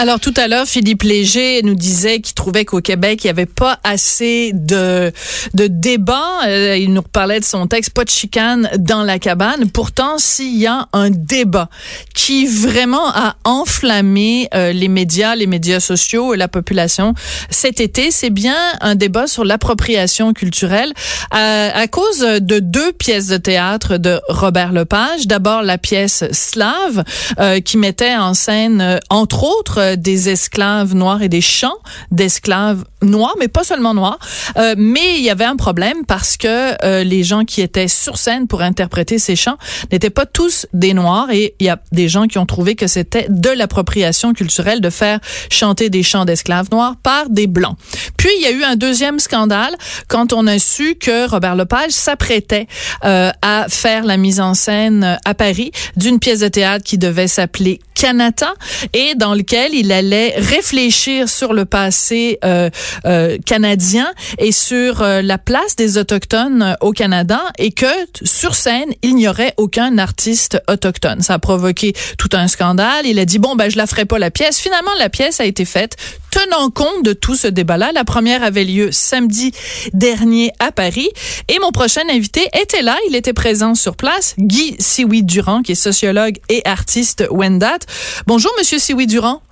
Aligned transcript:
Alors 0.00 0.18
tout 0.18 0.32
à 0.38 0.48
l'heure, 0.48 0.64
Philippe 0.66 1.02
Léger 1.02 1.60
nous 1.62 1.74
disait 1.74 2.20
qu'il 2.22 2.32
trouvait 2.32 2.64
qu'au 2.64 2.80
Québec, 2.80 3.22
il 3.22 3.26
n'y 3.26 3.32
avait 3.32 3.44
pas 3.44 3.78
assez 3.84 4.52
de, 4.54 5.12
de 5.52 5.66
débats. 5.66 6.46
Euh, 6.46 6.74
il 6.78 6.94
nous 6.94 7.02
parlait 7.02 7.38
de 7.38 7.44
son 7.44 7.66
texte, 7.66 7.90
pas 7.90 8.04
de 8.04 8.08
chicane 8.08 8.70
dans 8.78 9.02
la 9.02 9.18
cabane. 9.18 9.68
Pourtant, 9.70 10.16
s'il 10.16 10.56
y 10.56 10.66
a 10.66 10.88
un 10.94 11.10
débat 11.10 11.68
qui 12.14 12.46
vraiment 12.46 13.08
a 13.08 13.36
enflammé 13.44 14.48
euh, 14.54 14.72
les 14.72 14.88
médias, 14.88 15.34
les 15.34 15.46
médias 15.46 15.80
sociaux 15.80 16.32
et 16.32 16.38
la 16.38 16.48
population 16.48 17.12
cet 17.50 17.78
été, 17.78 18.10
c'est 18.10 18.30
bien 18.30 18.56
un 18.80 18.94
débat 18.94 19.26
sur 19.26 19.44
l'appropriation 19.44 20.32
culturelle 20.32 20.94
à, 21.30 21.78
à 21.78 21.86
cause 21.88 22.20
de 22.20 22.58
deux 22.58 22.92
pièces 22.92 23.26
de 23.26 23.36
théâtre 23.36 23.98
de 23.98 24.18
Robert 24.30 24.72
Lepage. 24.72 25.26
D'abord, 25.26 25.62
la 25.62 25.76
pièce 25.76 26.24
Slave, 26.32 27.04
euh, 27.38 27.60
qui 27.60 27.76
mettait 27.76 28.16
en 28.16 28.32
scène, 28.32 28.98
entre 29.10 29.44
autres, 29.44 29.89
euh, 29.90 29.96
des 29.96 30.28
esclaves 30.28 30.94
noirs 30.94 31.22
et 31.22 31.28
des 31.28 31.40
chants 31.40 31.78
d'esclaves 32.10 32.84
noirs, 33.02 33.34
mais 33.38 33.48
pas 33.48 33.64
seulement 33.64 33.94
noirs. 33.94 34.18
Euh, 34.56 34.74
mais 34.76 35.18
il 35.18 35.22
y 35.22 35.30
avait 35.30 35.44
un 35.44 35.56
problème 35.56 36.04
parce 36.06 36.36
que 36.36 36.74
euh, 36.84 37.04
les 37.04 37.22
gens 37.22 37.44
qui 37.44 37.60
étaient 37.60 37.88
sur 37.88 38.16
scène 38.16 38.46
pour 38.46 38.62
interpréter 38.62 39.18
ces 39.18 39.36
chants 39.36 39.56
n'étaient 39.92 40.10
pas 40.10 40.26
tous 40.26 40.66
des 40.72 40.94
noirs 40.94 41.30
et 41.30 41.54
il 41.60 41.66
y 41.66 41.68
a 41.68 41.80
des 41.92 42.08
gens 42.08 42.26
qui 42.26 42.38
ont 42.38 42.46
trouvé 42.46 42.74
que 42.74 42.86
c'était 42.86 43.26
de 43.28 43.50
l'appropriation 43.50 44.32
culturelle 44.32 44.80
de 44.80 44.90
faire 44.90 45.20
chanter 45.50 45.90
des 45.90 46.02
chants 46.02 46.24
d'esclaves 46.24 46.68
noirs 46.70 46.96
par 47.02 47.28
des 47.30 47.46
blancs. 47.46 47.76
Puis 48.16 48.30
il 48.38 48.42
y 48.42 48.46
a 48.46 48.50
eu 48.50 48.64
un 48.64 48.76
deuxième 48.76 49.18
scandale 49.18 49.74
quand 50.08 50.32
on 50.32 50.46
a 50.46 50.58
su 50.58 50.96
que 50.96 51.28
Robert 51.28 51.56
Lepage 51.56 51.90
s'apprêtait 51.90 52.66
à 53.02 53.66
faire 53.68 54.04
la 54.04 54.16
mise 54.16 54.40
en 54.40 54.54
scène 54.54 55.18
à 55.24 55.34
Paris 55.34 55.72
d'une 55.96 56.18
pièce 56.18 56.40
de 56.40 56.48
théâtre 56.48 56.84
qui 56.84 56.98
devait 56.98 57.28
s'appeler 57.28 57.80
Canada 58.00 58.54
et 58.94 59.14
dans 59.14 59.34
lequel 59.34 59.74
il 59.74 59.92
allait 59.92 60.32
réfléchir 60.38 61.28
sur 61.28 61.52
le 61.52 61.66
passé 61.66 62.38
euh, 62.46 62.70
euh, 63.04 63.36
canadien 63.44 64.10
et 64.38 64.52
sur 64.52 65.02
euh, 65.02 65.20
la 65.20 65.36
place 65.36 65.76
des 65.76 65.98
autochtones 65.98 66.78
au 66.80 66.92
Canada 66.92 67.42
et 67.58 67.72
que 67.72 67.84
sur 68.22 68.54
scène 68.54 68.88
il 69.02 69.16
n'y 69.16 69.28
aurait 69.28 69.52
aucun 69.58 69.98
artiste 69.98 70.62
autochtone. 70.66 71.20
Ça 71.20 71.34
a 71.34 71.38
provoqué 71.38 71.92
tout 72.16 72.30
un 72.32 72.48
scandale. 72.48 73.04
Il 73.04 73.18
a 73.18 73.26
dit 73.26 73.38
bon 73.38 73.54
ben 73.54 73.70
je 73.70 73.76
la 73.76 73.86
ferai 73.86 74.06
pas 74.06 74.18
la 74.18 74.30
pièce. 74.30 74.58
Finalement 74.58 74.92
la 74.98 75.10
pièce 75.10 75.38
a 75.38 75.44
été 75.44 75.66
faite 75.66 75.96
tenant 76.30 76.70
compte 76.70 77.04
de 77.04 77.12
tout 77.12 77.34
ce 77.34 77.48
débat-là. 77.48 77.92
La 77.92 78.04
première 78.04 78.42
avait 78.42 78.64
lieu 78.64 78.90
samedi 78.92 79.52
dernier 79.92 80.52
à 80.58 80.72
Paris 80.72 81.08
et 81.48 81.58
mon 81.60 81.72
prochain 81.72 82.02
invité 82.10 82.42
était 82.60 82.82
là. 82.82 82.96
Il 83.08 83.16
était 83.16 83.32
présent 83.32 83.74
sur 83.74 83.96
place. 83.96 84.34
Guy 84.38 84.76
Siwi 84.78 85.22
Durand, 85.22 85.62
qui 85.62 85.72
est 85.72 85.74
sociologue 85.74 86.36
et 86.48 86.62
artiste 86.64 87.26
Wendat. 87.30 87.78
Bonjour, 88.26 88.52
Monsieur 88.58 88.78
Siwi 88.78 89.06
Durand. 89.06 89.42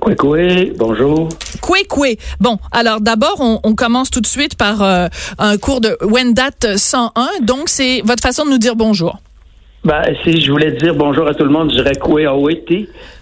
Koué, 0.00 0.72
bonjour. 0.78 1.28
Koué, 1.60 2.18
Bon, 2.40 2.58
alors 2.72 3.00
d'abord, 3.00 3.36
on, 3.40 3.60
on, 3.64 3.74
commence 3.74 4.10
tout 4.10 4.20
de 4.20 4.26
suite 4.26 4.56
par 4.56 4.82
euh, 4.82 5.08
un 5.38 5.58
cours 5.58 5.80
de 5.80 5.98
Wendat 6.00 6.76
101. 6.76 7.10
Donc, 7.42 7.68
c'est 7.68 8.00
votre 8.04 8.22
façon 8.22 8.44
de 8.46 8.50
nous 8.50 8.58
dire 8.58 8.76
bonjour. 8.76 9.18
Ben, 9.84 10.02
si 10.24 10.40
je 10.40 10.50
voulais 10.50 10.72
dire 10.72 10.94
bonjour 10.94 11.26
à 11.26 11.34
tout 11.34 11.44
le 11.44 11.50
monde, 11.50 11.70
je 11.70 11.76
dirais 11.76 11.94
Koué 11.96 12.26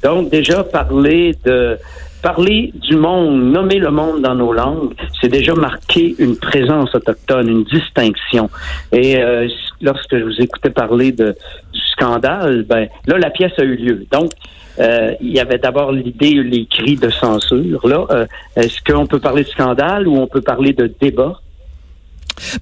Donc, 0.03 0.31
déjà, 0.31 0.64
parler 0.64 1.36
de 1.44 1.78
parler 2.22 2.72
du 2.74 2.97
monde, 2.97 3.52
nommer 3.52 3.78
le 3.78 3.91
monde 3.91 4.22
dans 4.22 4.34
nos 4.34 4.52
langues, 4.52 4.94
c'est 5.20 5.28
déjà 5.28 5.55
marquer 5.55 6.14
une 6.19 6.36
présence 6.36 6.94
autochtone, 6.94 7.48
une 7.48 7.64
distinction. 7.64 8.50
Et 8.92 9.19
euh, 9.19 9.48
lorsque 9.80 10.16
je 10.16 10.25
vous 10.25 10.41
écoutais 10.41 10.70
parler 10.70 11.12
de, 11.12 11.37
du 11.72 11.81
scandale, 11.81 12.65
ben 12.69 12.88
là, 13.06 13.19
la 13.19 13.31
pièce 13.31 13.53
a 13.59 13.62
eu 13.62 13.76
lieu. 13.76 14.06
Donc, 14.10 14.31
euh, 14.78 15.12
il 15.20 15.31
y 15.31 15.41
avait 15.41 15.59
d'abord 15.59 15.93
l'idée, 15.93 16.34
les 16.43 16.66
cris 16.66 16.97
de 16.97 17.10
censure. 17.10 17.87
Là, 17.87 18.06
euh, 18.10 18.26
est-ce 18.56 18.81
qu'on 18.82 19.06
peut 19.06 19.20
parler 19.20 19.44
de 19.44 19.48
scandale 19.48 20.06
ou 20.06 20.16
on 20.16 20.26
peut 20.26 20.41
parler 20.41 20.72
de 20.72 20.93
débat? 21.00 21.41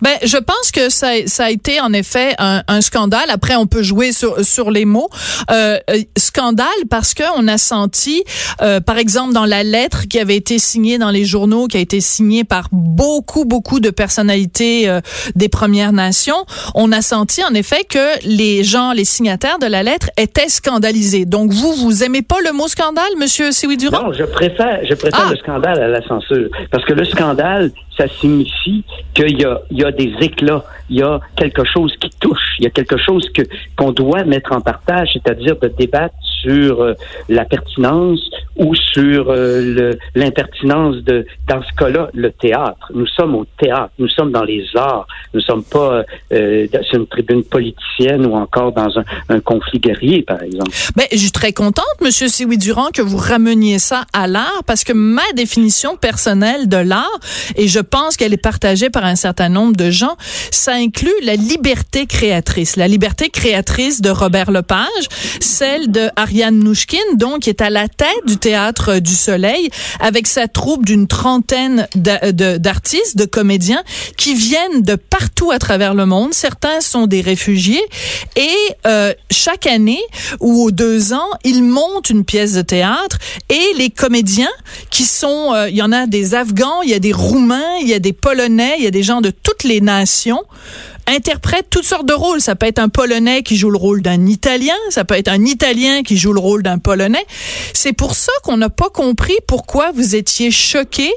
Ben, 0.00 0.16
je 0.22 0.36
pense 0.36 0.70
que 0.72 0.88
ça, 0.90 1.08
ça 1.26 1.46
a 1.46 1.50
été 1.50 1.80
en 1.80 1.92
effet 1.92 2.34
un, 2.38 2.62
un, 2.68 2.80
scandale. 2.80 3.28
Après, 3.30 3.56
on 3.56 3.66
peut 3.66 3.82
jouer 3.82 4.12
sur, 4.12 4.44
sur 4.44 4.70
les 4.70 4.84
mots. 4.84 5.08
Euh, 5.50 5.78
euh 5.90 5.96
scandale 6.16 6.66
parce 6.88 7.14
que 7.14 7.22
on 7.36 7.48
a 7.48 7.58
senti, 7.58 8.24
euh, 8.62 8.80
par 8.80 8.98
exemple, 8.98 9.32
dans 9.32 9.44
la 9.44 9.62
lettre 9.62 10.06
qui 10.08 10.18
avait 10.18 10.36
été 10.36 10.58
signée 10.58 10.98
dans 10.98 11.10
les 11.10 11.24
journaux, 11.24 11.66
qui 11.66 11.76
a 11.76 11.80
été 11.80 12.00
signée 12.00 12.44
par 12.44 12.68
beaucoup, 12.72 13.44
beaucoup 13.44 13.80
de 13.80 13.90
personnalités 13.90 14.88
euh, 14.88 15.00
des 15.34 15.48
Premières 15.48 15.92
Nations, 15.92 16.44
on 16.74 16.92
a 16.92 17.02
senti 17.02 17.42
en 17.44 17.54
effet 17.54 17.84
que 17.88 18.26
les 18.26 18.64
gens, 18.64 18.92
les 18.92 19.04
signataires 19.04 19.58
de 19.58 19.66
la 19.66 19.82
lettre 19.82 20.10
étaient 20.16 20.48
scandalisés. 20.48 21.24
Donc, 21.24 21.52
vous, 21.52 21.72
vous 21.72 22.04
aimez 22.04 22.22
pas 22.22 22.40
le 22.44 22.52
mot 22.52 22.68
scandale, 22.68 23.04
Monsieur 23.18 23.50
Durand? 23.76 24.04
Non, 24.04 24.12
je 24.12 24.24
préfère, 24.24 24.80
je 24.88 24.94
préfère 24.94 25.26
ah! 25.26 25.30
le 25.30 25.36
scandale 25.36 25.82
à 25.82 25.88
la 25.88 26.06
censure. 26.06 26.48
Parce 26.70 26.84
que 26.84 26.92
le 26.92 27.04
scandale, 27.04 27.72
ça 27.96 28.08
signifie 28.08 28.84
qu'il 29.14 29.38
y 29.38 29.44
a, 29.84 29.92
des 29.92 30.12
éclats, 30.20 30.64
il 30.90 30.98
y 30.98 31.02
a 31.02 31.20
quelque 31.36 31.64
chose 31.64 31.94
qui 32.00 32.10
touche, 32.20 32.56
il 32.58 32.64
y 32.64 32.66
a 32.66 32.70
quelque 32.70 32.96
chose 32.98 33.28
que 33.30 33.42
qu'on 33.76 33.92
doit 33.92 34.24
mettre 34.24 34.52
en 34.52 34.60
partage, 34.60 35.10
c'est-à-dire 35.12 35.56
de 35.58 35.68
débattre 35.68 36.14
sur 36.46 36.82
euh, 36.82 36.94
la 37.28 37.44
pertinence 37.44 38.20
ou 38.56 38.74
sur 38.74 39.26
euh, 39.28 39.92
l'impertinence 40.14 40.96
de, 40.96 41.26
dans 41.48 41.62
ce 41.62 41.72
cas-là, 41.76 42.08
le 42.14 42.30
théâtre. 42.30 42.90
Nous 42.94 43.06
sommes 43.06 43.34
au 43.34 43.44
théâtre, 43.58 43.90
nous 43.98 44.08
sommes 44.08 44.32
dans 44.32 44.44
les 44.44 44.64
arts, 44.74 45.06
nous 45.34 45.40
sommes 45.40 45.64
pas 45.64 46.02
euh, 46.32 46.66
sur 46.88 47.00
une 47.00 47.06
tribune 47.06 47.44
politicienne 47.44 48.24
ou 48.26 48.34
encore 48.34 48.72
dans 48.72 48.98
un, 48.98 49.04
un 49.28 49.40
conflit 49.40 49.78
guerrier, 49.78 50.22
par 50.22 50.42
exemple. 50.42 50.70
Ben, 50.96 51.06
je 51.12 51.18
suis 51.18 51.32
très 51.32 51.52
contente, 51.52 51.84
Monsieur 52.02 52.28
Siwi 52.28 52.56
Durand, 52.56 52.88
que 52.94 53.02
vous 53.02 53.18
rameniez 53.18 53.78
ça 53.78 54.04
à 54.12 54.26
l'art, 54.26 54.62
parce 54.66 54.84
que 54.84 54.92
ma 54.92 55.30
définition 55.34 55.96
personnelle 55.96 56.68
de 56.68 56.78
l'art, 56.78 57.20
et 57.56 57.68
je 57.68 57.80
pense 57.80 58.16
qu'elle 58.16 58.32
est 58.32 58.42
partagée 58.42 58.88
par 58.88 59.04
un 59.04 59.16
certain 59.16 59.48
nombre 59.48 59.76
de 59.76 59.90
gens, 59.90 60.16
ça 60.50 60.72
inclut 60.74 61.12
la 61.22 61.34
liberté 61.36 62.06
créatrice, 62.06 62.76
la 62.76 62.88
liberté 62.88 63.28
créatrice 63.28 64.00
de 64.00 64.10
Robert 64.10 64.50
Lepage, 64.50 65.08
celle 65.40 65.90
de 65.90 66.08
Ariane 66.36 66.58
Nouchkine, 66.58 67.16
donc, 67.16 67.48
est 67.48 67.62
à 67.62 67.70
la 67.70 67.88
tête 67.88 68.08
du 68.26 68.36
Théâtre 68.36 68.98
du 68.98 69.14
Soleil, 69.14 69.70
avec 70.00 70.26
sa 70.26 70.48
troupe 70.48 70.84
d'une 70.84 71.06
trentaine 71.06 71.88
d'artistes, 71.94 73.16
de, 73.16 73.24
comédiens, 73.24 73.82
qui 74.18 74.34
viennent 74.34 74.82
de 74.82 74.96
partout 74.96 75.50
à 75.50 75.58
travers 75.58 75.94
le 75.94 76.04
monde. 76.04 76.34
Certains 76.34 76.82
sont 76.82 77.06
des 77.06 77.22
réfugiés. 77.22 77.82
Et 78.36 78.54
euh, 78.86 79.14
chaque 79.30 79.66
année 79.66 80.02
ou 80.40 80.64
aux 80.64 80.70
deux 80.70 81.14
ans, 81.14 81.30
ils 81.42 81.62
montent 81.62 82.10
une 82.10 82.24
pièce 82.24 82.52
de 82.52 82.62
théâtre. 82.62 83.16
Et 83.48 83.72
les 83.78 83.88
comédiens, 83.88 84.52
qui 84.90 85.04
sont... 85.04 85.54
Euh, 85.54 85.70
il 85.70 85.76
y 85.76 85.82
en 85.82 85.92
a 85.92 86.06
des 86.06 86.34
Afghans, 86.34 86.82
il 86.82 86.90
y 86.90 86.94
a 86.94 86.98
des 86.98 87.12
Roumains, 87.12 87.78
il 87.80 87.88
y 87.88 87.94
a 87.94 87.98
des 87.98 88.12
Polonais, 88.12 88.74
il 88.78 88.84
y 88.84 88.86
a 88.86 88.90
des 88.90 89.02
gens 89.02 89.22
de 89.22 89.30
toutes 89.30 89.64
les 89.64 89.80
nations 89.80 90.42
interprète 91.06 91.66
toutes 91.70 91.84
sortes 91.84 92.06
de 92.06 92.12
rôles. 92.12 92.40
Ça 92.40 92.54
peut 92.56 92.66
être 92.66 92.78
un 92.78 92.88
Polonais 92.88 93.42
qui 93.42 93.56
joue 93.56 93.70
le 93.70 93.78
rôle 93.78 94.02
d'un 94.02 94.26
Italien, 94.26 94.74
ça 94.90 95.04
peut 95.04 95.14
être 95.14 95.28
un 95.28 95.44
Italien 95.44 96.02
qui 96.02 96.16
joue 96.16 96.32
le 96.32 96.40
rôle 96.40 96.62
d'un 96.62 96.78
Polonais. 96.78 97.24
C'est 97.72 97.92
pour 97.92 98.14
ça 98.14 98.32
qu'on 98.42 98.56
n'a 98.56 98.70
pas 98.70 98.90
compris 98.90 99.36
pourquoi 99.46 99.92
vous 99.92 100.16
étiez 100.16 100.50
choqué 100.50 101.12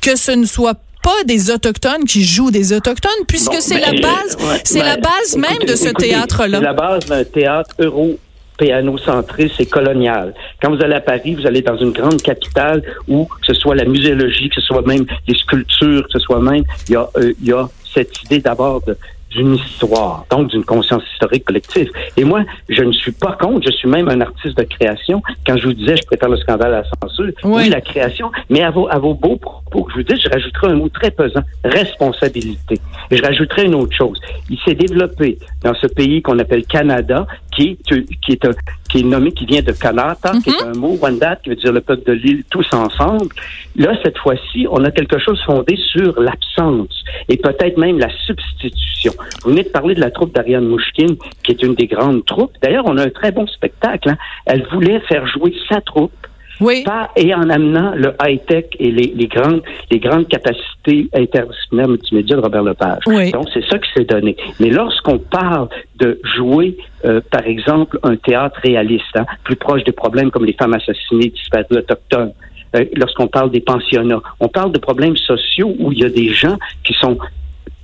que 0.00 0.16
ce 0.16 0.32
ne 0.32 0.46
soit 0.46 0.78
pas 1.02 1.24
des 1.24 1.50
autochtones 1.50 2.04
qui 2.04 2.24
jouent 2.24 2.50
des 2.50 2.72
autochtones, 2.72 3.24
puisque 3.28 3.60
c'est 3.60 3.78
la 3.78 3.92
base, 3.92 4.36
c'est 4.64 4.80
la 4.80 4.96
base 4.96 5.36
même 5.36 5.66
de 5.66 5.76
ce 5.76 5.88
théâtre-là. 5.90 6.58
C'est 6.58 6.64
la 6.64 6.72
base 6.72 7.06
d'un 7.06 7.24
théâtre 7.24 7.70
euro 7.78 8.18
péanocentriste 8.58 9.60
et 9.60 9.66
colonial. 9.66 10.34
Quand 10.62 10.74
vous 10.74 10.82
allez 10.82 10.94
à 10.94 11.00
Paris, 11.00 11.34
vous 11.34 11.46
allez 11.46 11.62
dans 11.62 11.76
une 11.76 11.92
grande 11.92 12.22
capitale 12.22 12.82
où 13.06 13.26
que 13.26 13.46
ce 13.46 13.54
soit 13.54 13.74
la 13.74 13.84
muséologie, 13.84 14.48
que 14.48 14.60
ce 14.60 14.66
soit 14.66 14.82
même 14.82 15.04
les 15.28 15.36
sculptures, 15.36 16.04
que 16.04 16.12
ce 16.12 16.18
soit 16.18 16.40
même, 16.40 16.64
il 16.88 16.92
y 16.92 16.96
a, 16.96 17.08
euh, 17.18 17.32
il 17.40 17.48
y 17.48 17.52
a 17.52 17.68
cette 17.94 18.22
idée 18.24 18.40
d'abord 18.40 18.82
de, 18.82 18.96
d'une 19.36 19.54
histoire, 19.54 20.24
donc 20.30 20.48
d'une 20.48 20.64
conscience 20.64 21.02
historique 21.12 21.44
collective. 21.44 21.90
Et 22.16 22.24
moi, 22.24 22.42
je 22.68 22.82
ne 22.82 22.92
suis 22.92 23.12
pas 23.12 23.32
contre, 23.32 23.66
je 23.66 23.72
suis 23.76 23.88
même 23.88 24.08
un 24.08 24.20
artiste 24.22 24.56
de 24.56 24.64
création. 24.64 25.22
Quand 25.46 25.56
je 25.58 25.66
vous 25.68 25.74
disais, 25.74 25.96
je 25.96 26.06
préfère 26.06 26.30
le 26.30 26.38
scandale 26.38 26.74
à 26.74 26.82
la 26.82 26.84
censure, 27.02 27.32
oui, 27.44 27.68
la 27.68 27.80
création, 27.80 28.32
mais 28.48 28.62
à 28.62 28.70
vos, 28.70 28.88
à 28.88 28.98
vos 28.98 29.14
beaux 29.14 29.36
propos 29.36 29.84
que 29.84 29.92
je 29.92 29.96
vous 29.98 30.02
dis, 30.02 30.20
je 30.20 30.28
rajouterai 30.30 30.68
un 30.68 30.76
mot 30.76 30.88
très 30.88 31.10
pesant, 31.10 31.42
responsabilité. 31.64 32.78
Et 33.10 33.16
je 33.16 33.22
rajouterai 33.22 33.66
une 33.66 33.74
autre 33.74 33.94
chose. 33.94 34.18
Il 34.48 34.58
s'est 34.64 34.74
développé 34.74 35.38
dans 35.62 35.74
ce 35.74 35.86
pays 35.86 36.22
qu'on 36.22 36.38
appelle 36.38 36.64
Canada, 36.64 37.26
qui 37.56 37.78
est, 37.88 38.20
qui 38.20 38.32
est, 38.32 38.44
un, 38.44 38.50
qui 38.90 39.00
est 39.00 39.02
nommé, 39.02 39.32
qui 39.32 39.46
vient 39.46 39.62
de 39.62 39.72
Kanata, 39.72 40.32
qui 40.44 40.50
est 40.50 40.64
mhm. 40.64 40.72
un 40.74 40.78
mot, 40.78 40.98
Wendat, 41.00 41.36
qui 41.36 41.50
veut 41.50 41.56
dire 41.56 41.72
le 41.72 41.80
peuple 41.80 42.04
de 42.06 42.12
l'île, 42.12 42.44
tous 42.50 42.66
ensemble. 42.72 43.28
Là, 43.76 43.94
cette 44.04 44.18
fois-ci, 44.18 44.66
on 44.70 44.84
a 44.84 44.90
quelque 44.90 45.18
chose 45.18 45.40
fondé 45.44 45.76
sur 45.92 46.20
l'absence 46.20 47.04
et 47.28 47.36
peut-être 47.36 47.78
même 47.78 47.98
la 47.98 48.10
substitution. 48.26 49.12
Vous 49.42 49.50
venez 49.50 49.62
de 49.62 49.70
parler 49.70 49.94
de 49.94 50.00
la 50.00 50.10
troupe 50.10 50.34
d'Ariane 50.34 50.66
Mouchkine, 50.66 51.16
qui 51.42 51.52
est 51.52 51.62
une 51.62 51.74
des 51.74 51.86
grandes 51.86 52.24
troupes. 52.24 52.52
D'ailleurs, 52.62 52.84
on 52.86 52.96
a 52.98 53.04
un 53.04 53.10
très 53.10 53.32
bon 53.32 53.46
spectacle. 53.46 54.10
Hein. 54.10 54.18
Elle 54.44 54.66
voulait 54.72 55.00
faire 55.00 55.26
jouer 55.26 55.54
sa 55.68 55.80
troupe 55.80 56.12
Oui. 56.60 56.84
et 57.16 57.34
en 57.34 57.50
amenant 57.50 57.92
le 57.94 58.14
high-tech 58.22 58.66
et 58.78 58.90
les, 58.90 59.12
les, 59.14 59.26
grandes, 59.26 59.62
les 59.90 59.98
grandes 59.98 60.28
capacités 60.28 61.08
interdisciplinaires 61.14 61.88
multimédia 61.88 62.36
de 62.36 62.40
Robert 62.40 62.62
Lepage. 62.62 63.02
Oui. 63.06 63.30
Donc, 63.30 63.48
c'est 63.52 63.64
ça 63.66 63.78
qui 63.78 63.88
s'est 63.94 64.04
donné. 64.04 64.36
Mais 64.60 64.70
lorsqu'on 64.70 65.18
parle 65.18 65.68
de 65.98 66.20
jouer, 66.36 66.76
euh, 67.04 67.20
par 67.30 67.46
exemple, 67.46 67.98
un 68.02 68.16
théâtre 68.16 68.58
réaliste, 68.62 69.04
hein, 69.16 69.26
plus 69.44 69.56
proche 69.56 69.84
des 69.84 69.92
problèmes 69.92 70.30
comme 70.30 70.44
les 70.44 70.54
femmes 70.54 70.74
assassinées, 70.74 71.28
disparues 71.28 71.78
autochtones, 71.78 72.32
euh, 72.74 72.84
lorsqu'on 72.94 73.28
parle 73.28 73.50
des 73.50 73.60
pensionnats, 73.60 74.22
on 74.40 74.48
parle 74.48 74.72
de 74.72 74.78
problèmes 74.78 75.16
sociaux 75.16 75.74
où 75.78 75.92
il 75.92 75.98
y 75.98 76.04
a 76.04 76.10
des 76.10 76.28
gens 76.28 76.56
qui 76.84 76.94
sont 76.94 77.18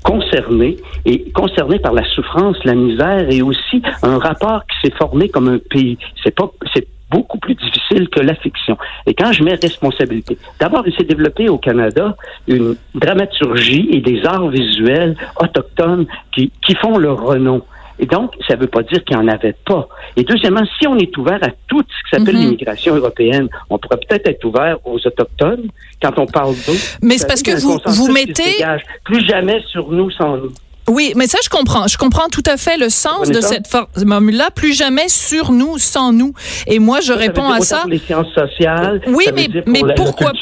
concernés 0.02 0.76
et 1.04 1.30
concernés 1.30 1.78
par 1.78 1.92
la 1.92 2.04
souffrance, 2.14 2.56
la 2.64 2.74
misère 2.74 3.30
et 3.30 3.40
aussi 3.42 3.82
un 4.02 4.18
rapport 4.18 4.62
qui 4.66 4.88
s'est 4.88 4.96
formé 4.96 5.28
comme 5.28 5.48
un 5.48 5.58
pays. 5.58 5.96
C'est 6.22 6.34
pas, 6.34 6.50
c'est 6.74 6.86
beaucoup 7.12 7.38
plus 7.38 7.54
difficile 7.54 8.08
que 8.08 8.20
la 8.20 8.34
fiction. 8.34 8.76
Et 9.06 9.14
quand 9.14 9.32
je 9.32 9.44
mets 9.44 9.54
responsabilité, 9.54 10.38
d'abord, 10.58 10.82
il 10.86 10.94
s'est 10.94 11.04
développé 11.04 11.48
au 11.48 11.58
Canada 11.58 12.16
une 12.48 12.76
dramaturgie 12.94 13.88
et 13.92 14.00
des 14.00 14.24
arts 14.24 14.48
visuels 14.48 15.16
autochtones 15.38 16.06
qui, 16.32 16.50
qui 16.66 16.74
font 16.74 16.98
leur 16.98 17.22
renom. 17.22 17.62
Et 17.98 18.06
donc, 18.06 18.32
ça 18.48 18.56
ne 18.56 18.60
veut 18.60 18.66
pas 18.66 18.82
dire 18.82 19.04
qu'il 19.04 19.16
n'y 19.16 19.22
en 19.22 19.28
avait 19.28 19.54
pas. 19.64 19.86
Et 20.16 20.24
deuxièmement, 20.24 20.64
si 20.78 20.88
on 20.88 20.96
est 20.96 21.16
ouvert 21.16 21.38
à 21.42 21.50
tout 21.68 21.82
ce 21.82 21.84
qui 21.84 22.10
s'appelle 22.16 22.34
mhm. 22.34 22.42
l'immigration 22.42 22.96
européenne, 22.96 23.48
on 23.70 23.78
pourrait 23.78 23.98
peut-être 24.08 24.26
être 24.28 24.44
ouvert 24.44 24.78
aux 24.84 24.96
Autochtones 24.96 25.68
quand 26.02 26.18
on 26.18 26.26
parle 26.26 26.54
d'eux. 26.66 26.78
Mais 27.02 27.18
c'est 27.18 27.28
parce 27.28 27.42
que 27.42 27.60
vous, 27.60 27.78
vous 27.86 28.12
mettez... 28.12 28.64
Plus 29.04 29.24
jamais 29.26 29.62
sur 29.68 29.92
nous 29.92 30.10
sans 30.10 30.36
nous. 30.36 30.52
Oui, 30.88 31.12
mais 31.16 31.26
ça, 31.26 31.38
je 31.42 31.48
comprends. 31.48 31.86
Je 31.86 31.96
comprends 31.96 32.28
tout 32.28 32.42
à 32.46 32.56
fait 32.56 32.76
le 32.76 32.88
sens 32.88 33.30
de 33.30 33.40
cette 33.40 33.68
formule-là. 33.68 34.50
Plus 34.50 34.76
jamais 34.76 35.08
sur 35.08 35.52
nous, 35.52 35.78
sans 35.78 36.12
nous. 36.12 36.34
Et 36.66 36.78
moi, 36.78 37.00
je 37.00 37.12
réponds 37.12 37.50
à 37.50 37.60
ça. 37.60 37.80
Pour 37.82 37.90
les 37.90 37.98
sciences 37.98 38.32
sociales. 38.34 39.00
Oui, 39.06 39.26
mais, 39.34 39.48
mais 39.66 39.94
pourquoi? 39.94 40.32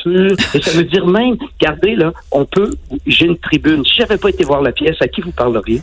et 0.55 0.63
ça 0.63 0.71
veut 0.73 0.85
dire 0.85 1.07
même, 1.07 1.37
regardez, 1.61 1.95
là, 1.95 2.13
on 2.31 2.45
peut, 2.45 2.71
j'ai 3.07 3.27
une 3.27 3.39
tribune. 3.39 3.85
Si 3.85 3.97
j'avais 3.99 4.17
pas 4.17 4.31
été 4.31 4.45
voir 4.45 4.63
la 4.63 4.73
pièce, 4.73 4.97
à 5.01 5.09
qui 5.09 5.21
vous 5.21 5.33
parleriez? 5.33 5.83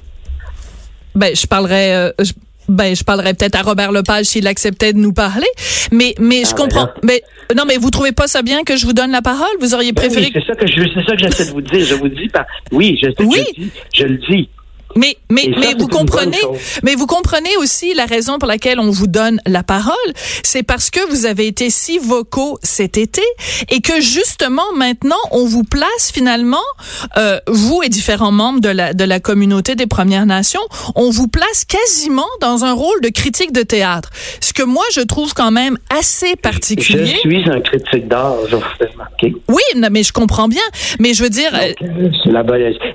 Ben, 1.14 1.36
je 1.36 1.48
parlerais, 1.48 1.96
euh, 1.96 2.24
ben, 2.68 2.96
je 2.96 3.04
parlerais 3.04 3.34
peut-être 3.34 3.56
à 3.56 3.62
Robert 3.62 3.92
Lepage 3.92 4.26
s'il 4.26 4.48
acceptait 4.48 4.94
de 4.94 4.98
nous 5.00 5.14
parler. 5.14 5.48
Mais, 5.92 6.16
mais 6.20 6.44
je 6.44 6.52
ah, 6.52 6.56
ben 6.56 6.64
comprends. 6.64 6.90
mais 7.04 7.22
non, 7.56 7.64
mais 7.68 7.78
vous 7.78 7.90
trouvez 7.90 8.12
pas 8.12 8.28
ça 8.28 8.42
bien 8.42 8.64
que 8.64 8.76
je 8.76 8.86
vous 8.86 8.94
donne 8.94 9.12
la 9.12 9.22
parole? 9.22 9.48
Vous 9.60 9.74
auriez 9.74 9.92
ben 9.92 10.02
préféré. 10.02 10.30
c'est 10.34 10.46
ça 10.46 10.56
que 10.56 10.68
je, 10.68 10.82
c'est 10.94 11.06
ça 11.06 11.16
que 11.16 11.20
j'essaie 11.20 11.46
de 11.46 11.52
vous 11.52 11.62
dire. 11.62 11.86
Je 11.86 11.96
vous 11.96 12.10
dis 12.10 12.28
pas. 12.28 12.46
Oui, 12.72 13.00
je, 13.02 13.10
oui. 13.24 13.44
je, 13.56 13.62
dis, 13.62 13.72
je 13.94 14.04
le 14.06 14.18
dis. 14.18 14.50
Mais 14.96 15.18
mais 15.30 15.50
mais 15.60 15.74
vous 15.78 15.88
comprenez 15.88 16.38
mais 16.84 16.96
vous 16.96 17.08
comprenez 17.08 17.56
aussi 17.58 17.94
la 17.94 18.06
raison 18.06 18.40
pour 18.40 18.48
laquelle 18.48 18.80
on 18.80 18.90
vous 18.90 19.08
donne 19.08 19.40
la 19.46 19.64
parole, 19.64 19.96
c'est 20.44 20.64
parce 20.64 20.90
que 20.90 21.00
vous 21.10 21.26
avez 21.26 21.48
été 21.48 21.70
si 21.70 21.98
vocaux 21.98 22.58
cet 22.64 22.98
été 22.98 23.22
et 23.70 23.82
que 23.82 24.00
justement 24.02 24.72
maintenant 24.76 25.16
on 25.32 25.46
vous 25.46 25.64
place 25.64 26.12
finalement 26.14 26.58
euh, 27.18 27.40
vous 27.48 27.82
et 27.84 27.90
différents 27.90 28.32
membres 28.32 28.62
de 28.62 28.70
la 28.70 28.94
de 28.94 29.04
la 29.04 29.20
communauté 29.20 29.76
des 29.76 29.88
Premières 29.88 30.26
Nations, 30.26 30.62
on 30.96 31.10
vous 31.10 31.28
place 31.28 31.66
quasiment 31.66 32.28
dans 32.42 32.66
un 32.66 32.74
rôle 32.74 33.02
de 33.02 33.10
critique 33.10 33.52
de 33.52 33.64
théâtre. 33.64 34.10
Ce 34.42 34.54
que 34.54 34.64
moi 34.64 34.84
je 34.94 35.02
trouve 35.02 35.34
quand 35.34 35.52
même 35.52 35.78
assez 35.90 36.36
particulier. 36.36 37.06
Je 37.06 37.30
suis 37.30 37.50
un 37.50 37.62
critique 37.62 38.08
d'art, 38.08 38.36
je 38.50 38.56
vous 38.56 38.62
fais 38.78 38.86
remarquer. 38.86 39.36
Oui, 39.50 39.62
mais 39.92 40.04
je 40.04 40.14
comprends 40.14 40.48
bien, 40.48 40.62
mais 41.00 41.14
je 41.14 41.24
veux 41.24 41.30
dire 41.30 41.52
euh, 41.54 42.10
la 42.26 42.44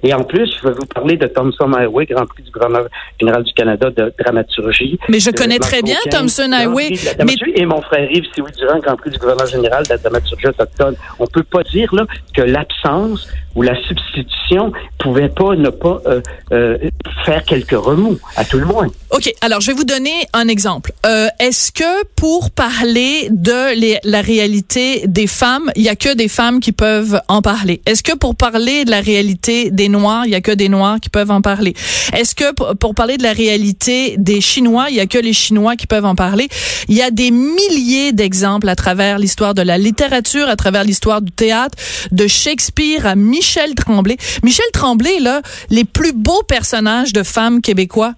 Et 0.02 0.14
en 0.14 0.24
plus, 0.24 0.50
je 0.60 0.68
vais 0.68 0.74
vous 0.74 0.86
parler 0.86 1.16
de 1.16 1.26
Thomson 1.26 1.68
Highway, 1.82 2.06
Grand 2.06 2.26
Prix 2.26 2.42
du 2.42 2.50
gouverneur 2.50 2.86
général 3.20 3.42
du 3.44 3.52
Canada 3.52 3.90
de 3.90 4.12
dramaturgie. 4.18 4.98
Mais 5.08 5.20
je 5.20 5.30
connais 5.30 5.58
très 5.58 5.82
bien 5.82 5.98
Thomson 6.10 6.50
Highway. 6.52 6.92
Mais... 7.24 7.34
Et 7.54 7.66
mon 7.66 7.80
frère 7.82 8.10
Yves 8.10 8.26
Sioui 8.34 8.50
Durand, 8.58 8.78
Grand 8.78 8.96
Prix 8.96 9.10
du 9.10 9.18
gouverneur 9.18 9.46
général 9.46 9.84
de 9.84 9.90
la 9.90 9.98
dramaturgie 9.98 10.46
autochtone. 10.46 10.96
On 11.18 11.26
peut 11.26 11.42
pas 11.42 11.62
dire 11.64 11.94
là 11.94 12.06
que 12.34 12.42
l'absence 12.42 13.28
où 13.54 13.62
la 13.62 13.74
substitution 13.82 14.72
pouvait 14.98 15.28
pas 15.28 15.54
ne 15.56 15.70
pas 15.70 16.00
euh, 16.06 16.20
euh, 16.52 16.78
faire 17.24 17.44
quelques 17.44 17.72
remous, 17.72 18.18
à 18.36 18.44
tout 18.44 18.58
le 18.58 18.64
monde. 18.64 18.90
OK. 19.10 19.32
Alors, 19.40 19.60
je 19.60 19.68
vais 19.68 19.76
vous 19.76 19.84
donner 19.84 20.26
un 20.32 20.48
exemple. 20.48 20.92
Euh, 21.04 21.28
Est-ce 21.38 21.70
que 21.70 22.04
pour 22.16 22.50
parler 22.50 23.28
de 23.30 23.78
les, 23.78 23.98
la 24.04 24.22
réalité 24.22 25.06
des 25.06 25.26
femmes, 25.26 25.70
il 25.76 25.82
y 25.82 25.88
a 25.88 25.96
que 25.96 26.14
des 26.14 26.28
femmes 26.28 26.60
qui 26.60 26.72
peuvent 26.72 27.20
en 27.28 27.42
parler? 27.42 27.82
Est-ce 27.86 28.02
que 28.02 28.16
pour 28.16 28.36
parler 28.36 28.84
de 28.84 28.90
la 28.90 29.00
réalité 29.00 29.70
des 29.70 29.88
Noirs, 29.88 30.24
il 30.24 30.32
y 30.32 30.34
a 30.34 30.40
que 30.40 30.52
des 30.52 30.68
Noirs 30.68 30.98
qui 31.00 31.10
peuvent 31.10 31.30
en 31.30 31.42
parler? 31.42 31.71
Est-ce 32.12 32.34
que 32.34 32.74
pour 32.74 32.94
parler 32.94 33.16
de 33.16 33.22
la 33.22 33.32
réalité 33.32 34.16
des 34.18 34.40
Chinois, 34.40 34.86
il 34.90 34.96
y 34.96 35.00
a 35.00 35.06
que 35.06 35.18
les 35.18 35.32
Chinois 35.32 35.76
qui 35.76 35.86
peuvent 35.86 36.04
en 36.04 36.14
parler? 36.14 36.48
Il 36.88 36.96
y 36.96 37.02
a 37.02 37.10
des 37.10 37.30
milliers 37.30 38.12
d'exemples 38.12 38.68
à 38.68 38.76
travers 38.76 39.18
l'histoire 39.18 39.54
de 39.54 39.62
la 39.62 39.78
littérature, 39.78 40.48
à 40.48 40.56
travers 40.56 40.84
l'histoire 40.84 41.22
du 41.22 41.32
théâtre, 41.32 41.76
de 42.10 42.26
Shakespeare 42.26 43.06
à 43.06 43.14
Michel 43.14 43.74
Tremblay. 43.74 44.16
Michel 44.42 44.66
Tremblay, 44.72 45.20
là, 45.20 45.42
les 45.70 45.84
plus 45.84 46.12
beaux 46.12 46.42
personnages 46.46 47.12
de 47.12 47.22
femmes 47.22 47.60
québécois, 47.60 48.14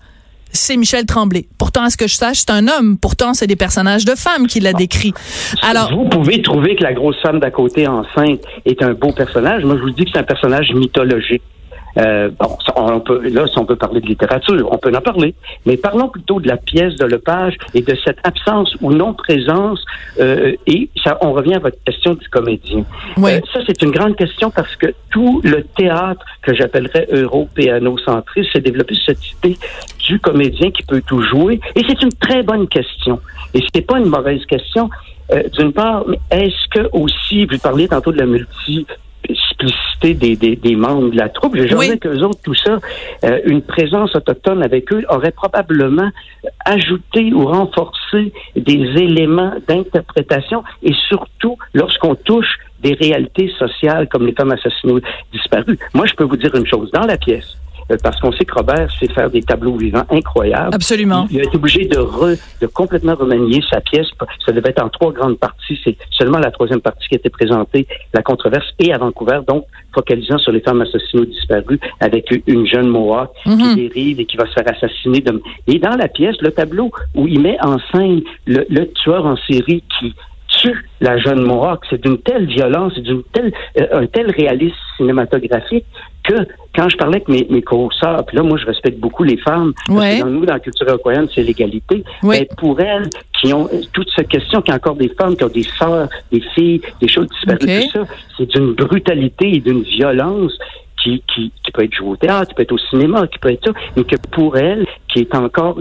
c'est 0.54 0.76
Michel 0.76 1.04
Tremblay. 1.04 1.46
Pourtant, 1.58 1.82
à 1.82 1.90
ce 1.90 1.96
que 1.96 2.06
je 2.06 2.14
sache, 2.14 2.38
c'est 2.38 2.50
un 2.50 2.68
homme. 2.68 2.96
Pourtant, 2.96 3.34
c'est 3.34 3.46
des 3.46 3.56
personnages 3.56 4.04
de 4.04 4.14
femmes 4.14 4.46
qu'il 4.46 4.66
a 4.66 4.70
ah. 4.70 4.78
décrits. 4.78 5.12
Alors, 5.62 5.90
vous 5.92 6.08
pouvez 6.08 6.40
trouver 6.42 6.76
que 6.76 6.82
la 6.82 6.92
grosse 6.92 7.20
femme 7.20 7.40
d'à 7.40 7.50
côté 7.50 7.86
enceinte 7.86 8.40
est 8.64 8.80
un 8.82 8.94
beau 8.94 9.12
personnage. 9.12 9.64
Moi, 9.64 9.76
je 9.76 9.82
vous 9.82 9.90
dis 9.90 10.04
que 10.04 10.10
c'est 10.12 10.20
un 10.20 10.24
personnage 10.24 10.72
mythologique. 10.72 11.42
Euh, 11.98 12.30
bon, 12.38 12.56
on 12.76 13.00
peut, 13.00 13.28
là, 13.28 13.46
si 13.46 13.58
on 13.58 13.64
peut 13.64 13.76
parler 13.76 14.00
de 14.00 14.06
littérature, 14.06 14.68
on 14.70 14.78
peut 14.78 14.92
en 14.94 15.00
parler. 15.00 15.34
Mais 15.66 15.76
parlons 15.76 16.08
plutôt 16.08 16.40
de 16.40 16.48
la 16.48 16.56
pièce 16.56 16.96
de 16.96 17.04
Lepage 17.04 17.56
et 17.74 17.82
de 17.82 17.96
cette 18.04 18.18
absence 18.24 18.74
ou 18.80 18.92
non-présence. 18.92 19.84
Euh, 20.20 20.54
et 20.66 20.88
ça, 21.02 21.18
on 21.20 21.32
revient 21.32 21.54
à 21.54 21.58
votre 21.60 21.82
question 21.84 22.14
du 22.14 22.28
comédien. 22.28 22.84
Euh, 23.18 23.40
ça, 23.52 23.60
c'est 23.66 23.82
une 23.82 23.90
grande 23.90 24.16
question 24.16 24.50
parce 24.50 24.74
que 24.76 24.86
tout 25.10 25.40
le 25.44 25.62
théâtre 25.62 26.24
que 26.42 26.54
j'appellerais 26.54 27.08
euro-péano-centriste 27.12 28.52
s'est 28.52 28.60
développé 28.60 28.94
sur 28.94 29.14
cette 29.14 29.32
idée 29.32 29.58
du 30.06 30.18
comédien 30.18 30.70
qui 30.70 30.82
peut 30.82 31.02
tout 31.06 31.22
jouer. 31.22 31.60
Et 31.76 31.82
c'est 31.88 32.02
une 32.02 32.12
très 32.12 32.42
bonne 32.42 32.68
question. 32.68 33.20
Et 33.54 33.60
c'est 33.72 33.82
pas 33.82 33.98
une 33.98 34.08
mauvaise 34.08 34.44
question. 34.46 34.90
Euh, 35.32 35.42
d'une 35.56 35.72
part, 35.72 36.04
est-ce 36.30 36.68
que 36.70 36.88
aussi, 36.92 37.46
vous 37.46 37.58
parliez 37.58 37.88
tantôt 37.88 38.12
de 38.12 38.18
la 38.18 38.26
multi 38.26 38.86
des, 40.12 40.36
des, 40.36 40.56
des, 40.56 40.76
membres 40.76 41.10
de 41.10 41.16
la 41.16 41.28
troupe. 41.28 41.56
J'ai 41.56 41.68
jamais 41.68 41.96
qu'eux 41.98 42.20
autres, 42.20 42.40
tout 42.42 42.54
ça, 42.54 42.78
euh, 43.24 43.40
une 43.46 43.62
présence 43.62 44.14
autochtone 44.14 44.62
avec 44.62 44.92
eux 44.92 45.04
aurait 45.08 45.30
probablement 45.32 46.10
ajouté 46.66 47.32
ou 47.32 47.46
renforcé 47.46 48.32
des 48.54 48.82
éléments 48.96 49.54
d'interprétation 49.66 50.62
et 50.82 50.92
surtout 51.08 51.56
lorsqu'on 51.72 52.14
touche 52.14 52.58
des 52.80 52.94
réalités 52.94 53.50
sociales 53.58 54.08
comme 54.08 54.26
les 54.26 54.32
femmes 54.32 54.52
assassinées 54.52 55.00
disparues. 55.32 55.78
Moi, 55.94 56.06
je 56.06 56.14
peux 56.14 56.24
vous 56.24 56.36
dire 56.36 56.54
une 56.54 56.66
chose. 56.66 56.90
Dans 56.92 57.06
la 57.06 57.16
pièce, 57.16 57.56
parce 58.02 58.20
qu'on 58.20 58.32
sait 58.32 58.44
que 58.44 58.54
Robert 58.54 58.90
sait 58.98 59.08
faire 59.08 59.30
des 59.30 59.42
tableaux 59.42 59.76
vivants 59.76 60.04
incroyables. 60.10 60.74
Absolument. 60.74 61.26
Il, 61.30 61.40
a 61.40 61.44
été 61.44 61.56
obligé 61.56 61.86
de, 61.86 61.98
re, 61.98 62.36
de 62.60 62.66
complètement 62.66 63.14
remanier 63.14 63.62
sa 63.70 63.80
pièce. 63.80 64.06
Ça 64.44 64.52
devait 64.52 64.70
être 64.70 64.82
en 64.82 64.88
trois 64.88 65.12
grandes 65.12 65.38
parties. 65.38 65.78
C'est 65.84 65.96
seulement 66.10 66.38
la 66.38 66.50
troisième 66.50 66.80
partie 66.80 67.06
qui 67.08 67.14
a 67.14 67.18
été 67.18 67.30
présentée, 67.30 67.86
la 68.12 68.22
controverse, 68.22 68.66
et 68.78 68.92
à 68.92 68.98
Vancouver, 68.98 69.40
donc 69.46 69.64
focalisant 69.92 70.38
sur 70.38 70.52
les 70.52 70.60
femmes 70.60 70.82
assassinées 70.82 71.22
ou 71.22 71.26
disparues, 71.26 71.80
avec 72.00 72.32
une 72.46 72.66
jeune 72.66 72.88
Mohawk 72.88 73.30
qui 73.44 73.50
mhm. 73.50 73.76
dérive 73.76 74.20
et 74.20 74.24
qui 74.26 74.36
va 74.36 74.46
se 74.46 74.52
faire 74.52 74.68
assassiner. 74.68 75.20
De... 75.20 75.42
Et 75.66 75.78
dans 75.78 75.96
la 75.96 76.08
pièce, 76.08 76.36
le 76.40 76.50
tableau 76.50 76.90
où 77.14 77.28
il 77.28 77.40
met 77.40 77.56
en 77.62 77.78
scène 77.92 78.22
le, 78.46 78.64
le 78.68 78.90
tueur 78.92 79.26
en 79.26 79.36
série 79.48 79.82
qui 80.00 80.14
tue 80.48 80.88
la 81.00 81.18
jeune 81.18 81.42
Mohawk, 81.42 81.84
c'est 81.90 82.02
d'une 82.02 82.18
telle 82.18 82.46
violence, 82.46 82.94
d'une 82.98 83.22
telle, 83.32 83.52
euh, 83.78 83.86
un 83.92 84.06
tel 84.06 84.30
réalisme 84.30 84.76
cinématographique 84.96 85.86
que 86.24 86.34
quand 86.74 86.88
je 86.88 86.96
parlais 86.96 87.16
avec 87.16 87.28
mes, 87.28 87.46
mes 87.50 87.62
co-sœurs, 87.62 88.24
puis 88.26 88.36
là, 88.36 88.42
moi, 88.42 88.58
je 88.58 88.66
respecte 88.66 88.98
beaucoup 88.98 89.22
les 89.22 89.36
femmes. 89.36 89.72
Parce 89.86 90.16
que 90.16 90.20
dans 90.20 90.30
nous, 90.30 90.44
dans 90.44 90.54
la 90.54 90.60
culture 90.60 90.88
européenne, 90.88 91.28
c'est 91.34 91.42
l'égalité. 91.42 92.02
Mais 92.22 92.48
pour 92.56 92.80
elles, 92.80 93.08
qui 93.40 93.52
ont 93.52 93.68
toute 93.92 94.08
cette 94.16 94.28
question, 94.28 94.60
qu'il 94.62 94.70
y 94.70 94.72
a 94.72 94.76
encore 94.76 94.96
des 94.96 95.10
femmes 95.10 95.36
qui 95.36 95.44
ont 95.44 95.48
des 95.48 95.66
sœurs, 95.78 96.08
des 96.32 96.40
filles, 96.54 96.80
des 97.00 97.08
choses 97.08 97.28
disparues, 97.28 97.82
tout 97.84 97.90
ça, 97.92 98.04
c'est 98.36 98.50
d'une 98.50 98.72
brutalité 98.72 99.56
et 99.56 99.60
d'une 99.60 99.82
violence 99.82 100.52
qui, 101.04 101.22
qui, 101.32 101.52
qui, 101.62 101.70
peut 101.72 101.84
être 101.84 101.94
joué 101.94 102.08
au 102.08 102.16
théâtre, 102.16 102.48
qui 102.48 102.54
peut 102.54 102.62
être 102.62 102.72
au 102.72 102.78
cinéma, 102.78 103.26
qui 103.26 103.38
peut 103.38 103.52
être 103.52 103.66
ça, 103.66 103.72
mais 103.96 104.04
que 104.04 104.16
pour 104.32 104.56
elle, 104.56 104.86
qui 105.12 105.20
est 105.20 105.34
encore, 105.34 105.78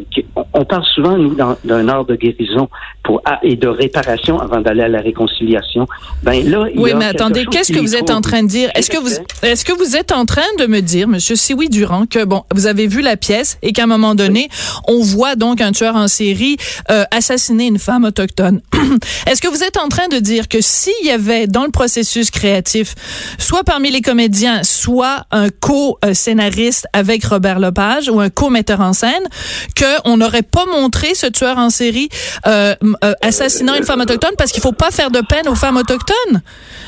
on 0.53 0.65
parle 0.65 0.83
souvent, 0.93 1.17
nous, 1.17 1.35
d'un 1.35 1.87
art 1.87 2.05
de 2.05 2.15
guérison 2.15 2.69
pour, 3.03 3.21
et 3.41 3.55
de 3.55 3.67
réparation 3.67 4.39
avant 4.39 4.61
d'aller 4.61 4.83
à 4.83 4.87
la 4.87 5.01
réconciliation. 5.01 5.87
Ben 6.23 6.47
là, 6.49 6.65
oui, 6.75 6.93
mais 6.95 7.05
attendez, 7.05 7.45
qu'est-ce 7.45 7.71
que 7.71 7.79
vous 7.79 7.95
êtes 7.95 8.11
en 8.11 8.21
train 8.21 8.43
de 8.43 8.47
dire? 8.47 8.69
Est-ce 8.75 8.89
que 8.89 8.97
vous, 8.97 9.09
est-ce 9.41 9.63
que 9.65 9.73
vous 9.73 9.95
êtes 9.95 10.11
en 10.11 10.25
train 10.25 10.41
de 10.59 10.65
me 10.65 10.81
dire, 10.81 11.07
Monsieur 11.07 11.35
Siwi 11.35 11.69
Durand, 11.69 12.05
que 12.05 12.25
bon, 12.25 12.43
vous 12.53 12.67
avez 12.67 12.87
vu 12.87 13.01
la 13.01 13.17
pièce 13.17 13.57
et 13.61 13.71
qu'à 13.71 13.83
un 13.83 13.87
moment 13.87 14.15
donné, 14.15 14.49
on 14.87 15.01
voit 15.01 15.35
donc 15.35 15.61
un 15.61 15.71
tueur 15.71 15.95
en 15.95 16.07
série 16.07 16.57
euh, 16.91 17.03
assassiner 17.11 17.67
une 17.67 17.79
femme 17.79 18.03
autochtone? 18.03 18.61
est-ce 19.27 19.41
que 19.41 19.47
vous 19.47 19.63
êtes 19.63 19.77
en 19.77 19.87
train 19.87 20.07
de 20.09 20.17
dire 20.17 20.47
que 20.47 20.59
s'il 20.61 21.05
y 21.05 21.11
avait 21.11 21.47
dans 21.47 21.63
le 21.63 21.71
processus 21.71 22.29
créatif, 22.29 22.95
soit 23.37 23.63
parmi 23.63 23.89
les 23.89 24.01
comédiens, 24.01 24.63
soit 24.63 25.12
pas 25.13 25.25
un 25.31 25.49
co-scénariste 25.49 26.87
avec 26.93 27.25
Robert 27.25 27.59
Lepage 27.59 28.09
ou 28.09 28.19
un 28.19 28.29
co-metteur 28.29 28.81
en 28.81 28.93
scène, 28.93 29.23
qu'on 29.77 30.17
n'aurait 30.17 30.43
pas 30.43 30.65
montré 30.65 31.15
ce 31.15 31.27
tueur 31.27 31.57
en 31.57 31.69
série 31.69 32.09
euh, 32.47 32.75
euh, 33.03 33.13
assassinant 33.21 33.75
une 33.75 33.83
femme 33.83 34.01
autochtone 34.01 34.33
parce 34.37 34.51
qu'il 34.51 34.61
faut 34.61 34.71
pas 34.71 34.91
faire 34.91 35.11
de 35.11 35.21
peine 35.21 35.47
aux 35.47 35.55
femmes 35.55 35.77
autochtones. 35.77 36.41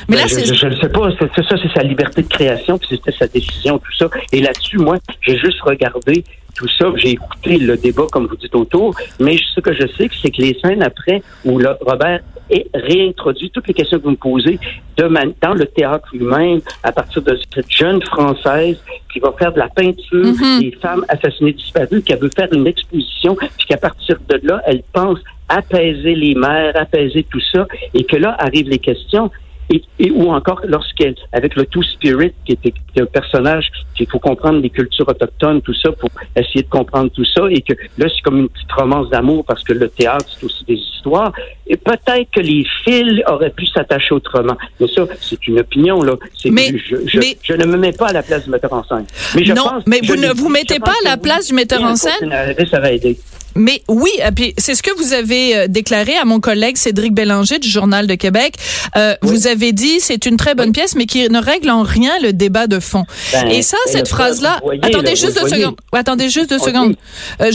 Mais 0.08 0.16
ben, 0.16 0.22
là, 0.22 0.26
je 0.28 0.66
ne 0.66 0.76
sais 0.76 0.88
pas. 0.88 1.08
C'est 1.18 1.42
ça, 1.42 1.56
c'est 1.62 1.72
sa 1.74 1.82
liberté 1.82 2.22
de 2.22 2.28
création, 2.28 2.78
puis 2.78 2.88
c'était 2.90 3.12
sa 3.16 3.26
décision, 3.26 3.78
tout 3.78 3.96
ça. 3.98 4.06
Et 4.32 4.40
là-dessus, 4.40 4.78
moi, 4.78 4.98
j'ai 5.20 5.36
juste 5.38 5.60
regardé 5.62 6.24
tout 6.56 6.68
ça. 6.78 6.92
J'ai 6.96 7.10
écouté 7.10 7.58
le 7.58 7.76
débat, 7.76 8.06
comme 8.10 8.26
vous 8.26 8.36
dites, 8.36 8.54
autour. 8.54 8.94
Mais 9.20 9.36
ce 9.54 9.60
que 9.60 9.72
je 9.72 9.86
sais, 9.96 10.08
c'est 10.22 10.30
que 10.30 10.42
les 10.42 10.58
scènes 10.60 10.82
après, 10.82 11.22
où 11.44 11.58
le, 11.58 11.70
Robert 11.80 12.20
est 12.50 12.66
réintroduit 12.74 13.50
toutes 13.50 13.66
les 13.66 13.74
questions 13.74 13.98
que 13.98 14.04
vous 14.04 14.10
me 14.10 14.16
posez 14.16 14.58
de 14.96 15.08
dans 15.42 15.54
le 15.54 15.66
théâtre 15.66 16.08
lui-même, 16.12 16.60
à 16.82 16.92
partir 16.92 17.22
de 17.22 17.38
cette 17.52 17.70
jeune 17.70 18.00
Française 18.02 18.78
qui 19.12 19.18
va 19.18 19.32
faire 19.38 19.52
de 19.52 19.58
la 19.58 19.68
peinture 19.68 20.24
mm-hmm. 20.24 20.60
des 20.60 20.70
femmes 20.80 21.04
assassinées 21.08 21.52
disparues, 21.52 22.02
qui 22.02 22.14
veut 22.14 22.30
faire 22.34 22.48
une 22.52 22.66
exposition, 22.66 23.36
puis 23.36 23.66
qu'à 23.68 23.76
partir 23.76 24.16
de 24.28 24.40
là, 24.44 24.62
elle 24.66 24.82
pense 24.92 25.18
apaiser 25.48 26.14
les 26.14 26.34
mères, 26.34 26.72
apaiser 26.76 27.24
tout 27.24 27.42
ça, 27.52 27.66
et 27.94 28.04
que 28.04 28.16
là 28.16 28.36
arrivent 28.38 28.68
les 28.68 28.78
questions 28.78 29.30
et, 29.70 30.10
ou 30.10 30.30
encore 30.30 30.60
lorsqu'elle, 30.66 31.14
avec 31.32 31.56
le 31.56 31.66
Two 31.66 31.82
Spirit, 31.82 32.32
qui 32.44 32.52
était 32.52 32.72
un 33.00 33.06
personnage 33.06 33.70
qu'il 33.96 34.08
faut 34.08 34.18
comprendre 34.18 34.60
les 34.60 34.70
cultures 34.70 35.08
autochtones, 35.08 35.60
tout 35.62 35.74
ça, 35.74 35.90
pour 35.92 36.10
essayer 36.36 36.62
de 36.62 36.68
comprendre 36.68 37.10
tout 37.10 37.24
ça, 37.24 37.42
et 37.50 37.62
que 37.62 37.72
là, 37.98 38.06
c'est 38.08 38.22
comme 38.22 38.38
une 38.38 38.48
petite 38.48 38.72
romance 38.72 39.10
d'amour 39.10 39.44
parce 39.44 39.64
que 39.64 39.72
le 39.72 39.88
théâtre, 39.88 40.26
c'est 40.28 40.44
aussi 40.44 40.64
des 40.64 40.74
histoires. 40.74 41.32
Et 41.66 41.76
peut-être 41.76 42.30
que 42.32 42.40
les 42.40 42.64
fils 42.84 43.22
auraient 43.26 43.50
pu 43.50 43.66
s'attacher 43.66 44.14
autrement. 44.14 44.56
Mais 44.80 44.86
ça, 44.88 45.06
c'est 45.20 45.46
une 45.48 45.60
opinion, 45.60 46.02
là. 46.02 46.14
Mais, 46.46 46.68
je, 46.76 46.96
je, 47.06 47.20
je, 47.42 47.52
ne 47.54 47.64
me 47.64 47.76
mets 47.76 47.92
pas 47.92 48.08
à 48.08 48.12
la 48.12 48.22
place 48.22 48.44
du 48.44 48.50
metteur 48.50 48.72
en 48.72 48.84
scène. 48.84 49.06
Mais 49.34 49.44
je 49.44 49.52
non, 49.52 49.82
mais 49.86 50.00
vous 50.04 50.16
ne 50.16 50.28
vous 50.28 50.48
mettez 50.48 50.78
pas 50.78 50.94
à 51.04 51.08
la 51.10 51.16
place 51.16 51.48
du 51.48 51.54
metteur 51.54 51.82
en 51.82 51.96
scène? 51.96 52.32
Ça 52.70 52.80
va 52.80 52.92
aider. 52.92 53.18
Mais 53.56 53.82
oui, 53.88 54.10
puis 54.34 54.54
c'est 54.58 54.74
ce 54.74 54.82
que 54.82 54.90
vous 54.96 55.12
avez 55.12 55.56
euh, 55.56 55.66
déclaré 55.68 56.16
à 56.16 56.24
mon 56.24 56.40
collègue 56.40 56.76
Cédric 56.76 57.14
Bélanger 57.14 57.58
du 57.58 57.68
Journal 57.68 58.06
de 58.06 58.14
Québec. 58.14 58.54
Euh, 58.96 59.14
Vous 59.22 59.46
avez 59.46 59.72
dit 59.72 60.00
c'est 60.00 60.26
une 60.26 60.36
très 60.36 60.54
bonne 60.54 60.72
pièce, 60.72 60.94
mais 60.94 61.06
qui 61.06 61.28
ne 61.28 61.40
règle 61.40 61.70
en 61.70 61.82
rien 61.82 62.12
le 62.22 62.32
débat 62.32 62.66
de 62.66 62.80
fond. 62.80 63.04
Ben, 63.32 63.48
Et 63.48 63.62
ça, 63.62 63.76
cette 63.86 64.08
phrase-là. 64.08 64.60
Attendez, 64.82 65.16
juste 65.16 65.40
deux 65.40 65.48
secondes. 65.48 65.76
Attendez 65.92 66.28
juste 66.28 66.50
deux 66.50 66.58
secondes. 66.58 66.96
Euh, 67.40 67.50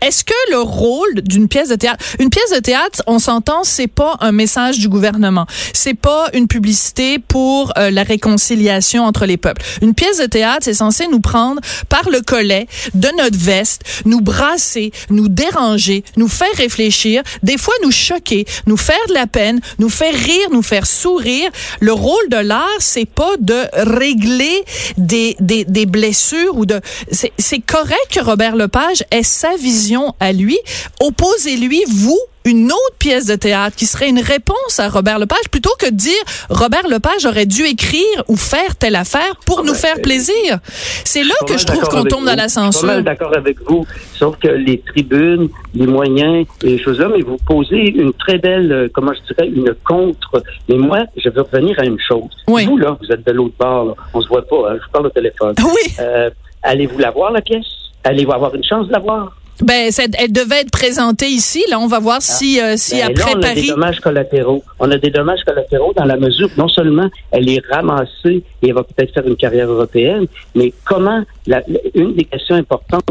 Est-ce 0.00 0.24
que 0.24 0.34
le 0.50 0.58
rôle 0.58 1.22
d'une 1.22 1.48
pièce 1.48 1.68
de 1.68 1.76
théâtre, 1.76 2.04
une 2.18 2.30
pièce 2.30 2.50
de 2.54 2.58
théâtre, 2.60 3.02
on 3.06 3.18
s'entend, 3.18 3.64
c'est 3.64 3.86
pas 3.86 4.16
un 4.20 4.32
message 4.32 4.78
du 4.78 4.88
gouvernement, 4.88 5.46
c'est 5.72 5.94
pas 5.94 6.28
une 6.34 6.48
publicité 6.48 7.18
pour 7.18 7.72
euh, 7.78 7.90
la 7.90 8.02
réconciliation 8.02 9.04
entre 9.04 9.26
les 9.26 9.36
peuples. 9.36 9.62
Une 9.82 9.94
pièce 9.94 10.18
de 10.18 10.26
théâtre, 10.26 10.60
c'est 10.62 10.74
censé 10.74 11.06
nous 11.06 11.20
prendre 11.20 11.60
par 11.88 12.08
le 12.10 12.20
collet 12.20 12.66
de 12.94 13.08
notre 13.18 13.38
veste, 13.38 13.82
nous 14.04 14.20
brasser, 14.20 14.92
nous 15.10 15.28
déranger, 15.44 16.04
nous 16.16 16.28
faire 16.28 16.54
réfléchir, 16.56 17.22
des 17.42 17.58
fois 17.58 17.74
nous 17.82 17.90
choquer, 17.90 18.44
nous 18.66 18.76
faire 18.76 19.06
de 19.08 19.14
la 19.14 19.26
peine, 19.26 19.60
nous 19.78 19.88
faire 19.88 20.14
rire, 20.14 20.48
nous 20.50 20.62
faire 20.62 20.86
sourire. 20.86 21.50
Le 21.80 21.92
rôle 21.92 22.28
de 22.30 22.36
l'art, 22.36 22.80
c'est 22.80 23.08
pas 23.08 23.34
de 23.40 23.60
régler 23.72 24.64
des, 24.96 25.36
des, 25.40 25.64
des 25.64 25.86
blessures 25.86 26.56
ou 26.56 26.66
de. 26.66 26.80
C'est 27.10 27.60
correct 27.60 28.08
que 28.10 28.20
Robert 28.20 28.56
Lepage 28.56 29.04
ait 29.10 29.22
sa 29.22 29.56
vision 29.56 30.14
à 30.20 30.32
lui. 30.32 30.58
Opposez-lui, 31.00 31.82
vous, 31.88 32.20
une 32.44 32.66
autre 32.66 32.96
pièce 32.98 33.26
de 33.26 33.36
théâtre 33.36 33.74
qui 33.74 33.86
serait 33.86 34.08
une 34.08 34.20
réponse 34.20 34.78
à 34.78 34.88
Robert 34.88 35.18
Lepage 35.18 35.48
plutôt 35.50 35.74
que 35.78 35.86
de 35.86 35.96
dire 35.96 36.12
Robert 36.50 36.86
Lepage 36.88 37.24
aurait 37.24 37.46
dû 37.46 37.64
écrire 37.64 38.02
ou 38.28 38.36
faire 38.36 38.76
telle 38.76 38.96
affaire 38.96 39.36
pour 39.46 39.60
ah 39.60 39.62
nous 39.62 39.72
ben, 39.72 39.78
faire 39.78 40.02
plaisir. 40.02 40.58
C'est 41.04 41.22
là 41.22 41.34
que 41.46 41.56
je 41.56 41.64
trouve 41.64 41.88
qu'on 41.88 42.04
tombe 42.04 42.26
dans 42.26 42.36
la 42.36 42.48
censure. 42.48 42.88
Je 42.88 42.94
suis 42.94 43.02
d'accord 43.02 43.34
avec 43.34 43.60
vous, 43.62 43.86
sauf 44.14 44.36
que 44.38 44.48
les 44.48 44.80
tribunes, 44.80 45.48
les 45.74 45.86
moyens, 45.86 46.46
les 46.62 46.78
choses 46.78 47.00
là, 47.00 47.08
mais 47.08 47.22
vous 47.22 47.38
posez 47.46 47.88
une 47.88 48.12
très 48.12 48.38
belle, 48.38 48.70
euh, 48.72 48.88
comment 48.92 49.12
je 49.14 49.34
dirais, 49.34 49.48
une 49.48 49.74
contre. 49.84 50.42
Mais 50.68 50.76
moi, 50.76 51.04
je 51.16 51.30
veux 51.30 51.42
revenir 51.42 51.78
à 51.78 51.84
une 51.84 51.98
chose. 52.00 52.30
Vous, 52.46 52.76
là, 52.76 52.96
vous 53.00 53.10
êtes 53.10 53.26
de 53.26 53.32
l'autre 53.32 53.54
bord, 53.58 53.84
là. 53.86 53.94
on 54.12 54.20
se 54.20 54.28
voit 54.28 54.46
pas, 54.46 54.70
hein, 54.70 54.76
je 54.84 54.90
parle 54.92 55.06
au 55.06 55.10
téléphone. 55.10 55.54
Oui. 55.64 55.94
Euh, 55.98 56.30
allez-vous 56.62 56.98
la 56.98 57.10
voir, 57.10 57.32
la 57.32 57.40
pièce? 57.40 57.66
Allez-vous 58.04 58.32
avoir 58.32 58.54
une 58.54 58.62
chance 58.62 58.86
de 58.86 58.92
la 58.92 58.98
voir? 58.98 59.34
Ben, 59.62 59.90
elle 60.18 60.32
devait 60.32 60.62
être 60.62 60.70
présentée 60.70 61.28
ici. 61.28 61.64
Là, 61.70 61.78
on 61.78 61.86
va 61.86 62.00
voir 62.00 62.20
si, 62.20 62.60
euh, 62.60 62.74
si 62.76 62.96
ben, 62.96 63.10
après 63.10 63.32
là, 63.32 63.36
on 63.36 63.40
Paris. 63.40 63.58
a 63.58 63.62
des 63.62 63.68
dommages 63.68 64.00
collatéraux. 64.00 64.64
On 64.80 64.90
a 64.90 64.98
des 64.98 65.10
dommages 65.10 65.44
collatéraux 65.44 65.92
dans 65.94 66.04
la 66.04 66.16
mesure 66.16 66.48
non 66.56 66.68
seulement 66.68 67.08
elle 67.30 67.48
est 67.48 67.62
ramassée 67.70 68.42
et 68.62 68.68
elle 68.68 68.74
va 68.74 68.82
peut-être 68.82 69.14
faire 69.14 69.26
une 69.26 69.36
carrière 69.36 69.70
européenne, 69.70 70.26
mais 70.54 70.72
comment 70.84 71.22
la, 71.46 71.62
une 71.94 72.14
des 72.14 72.24
questions 72.24 72.56
importantes, 72.56 73.04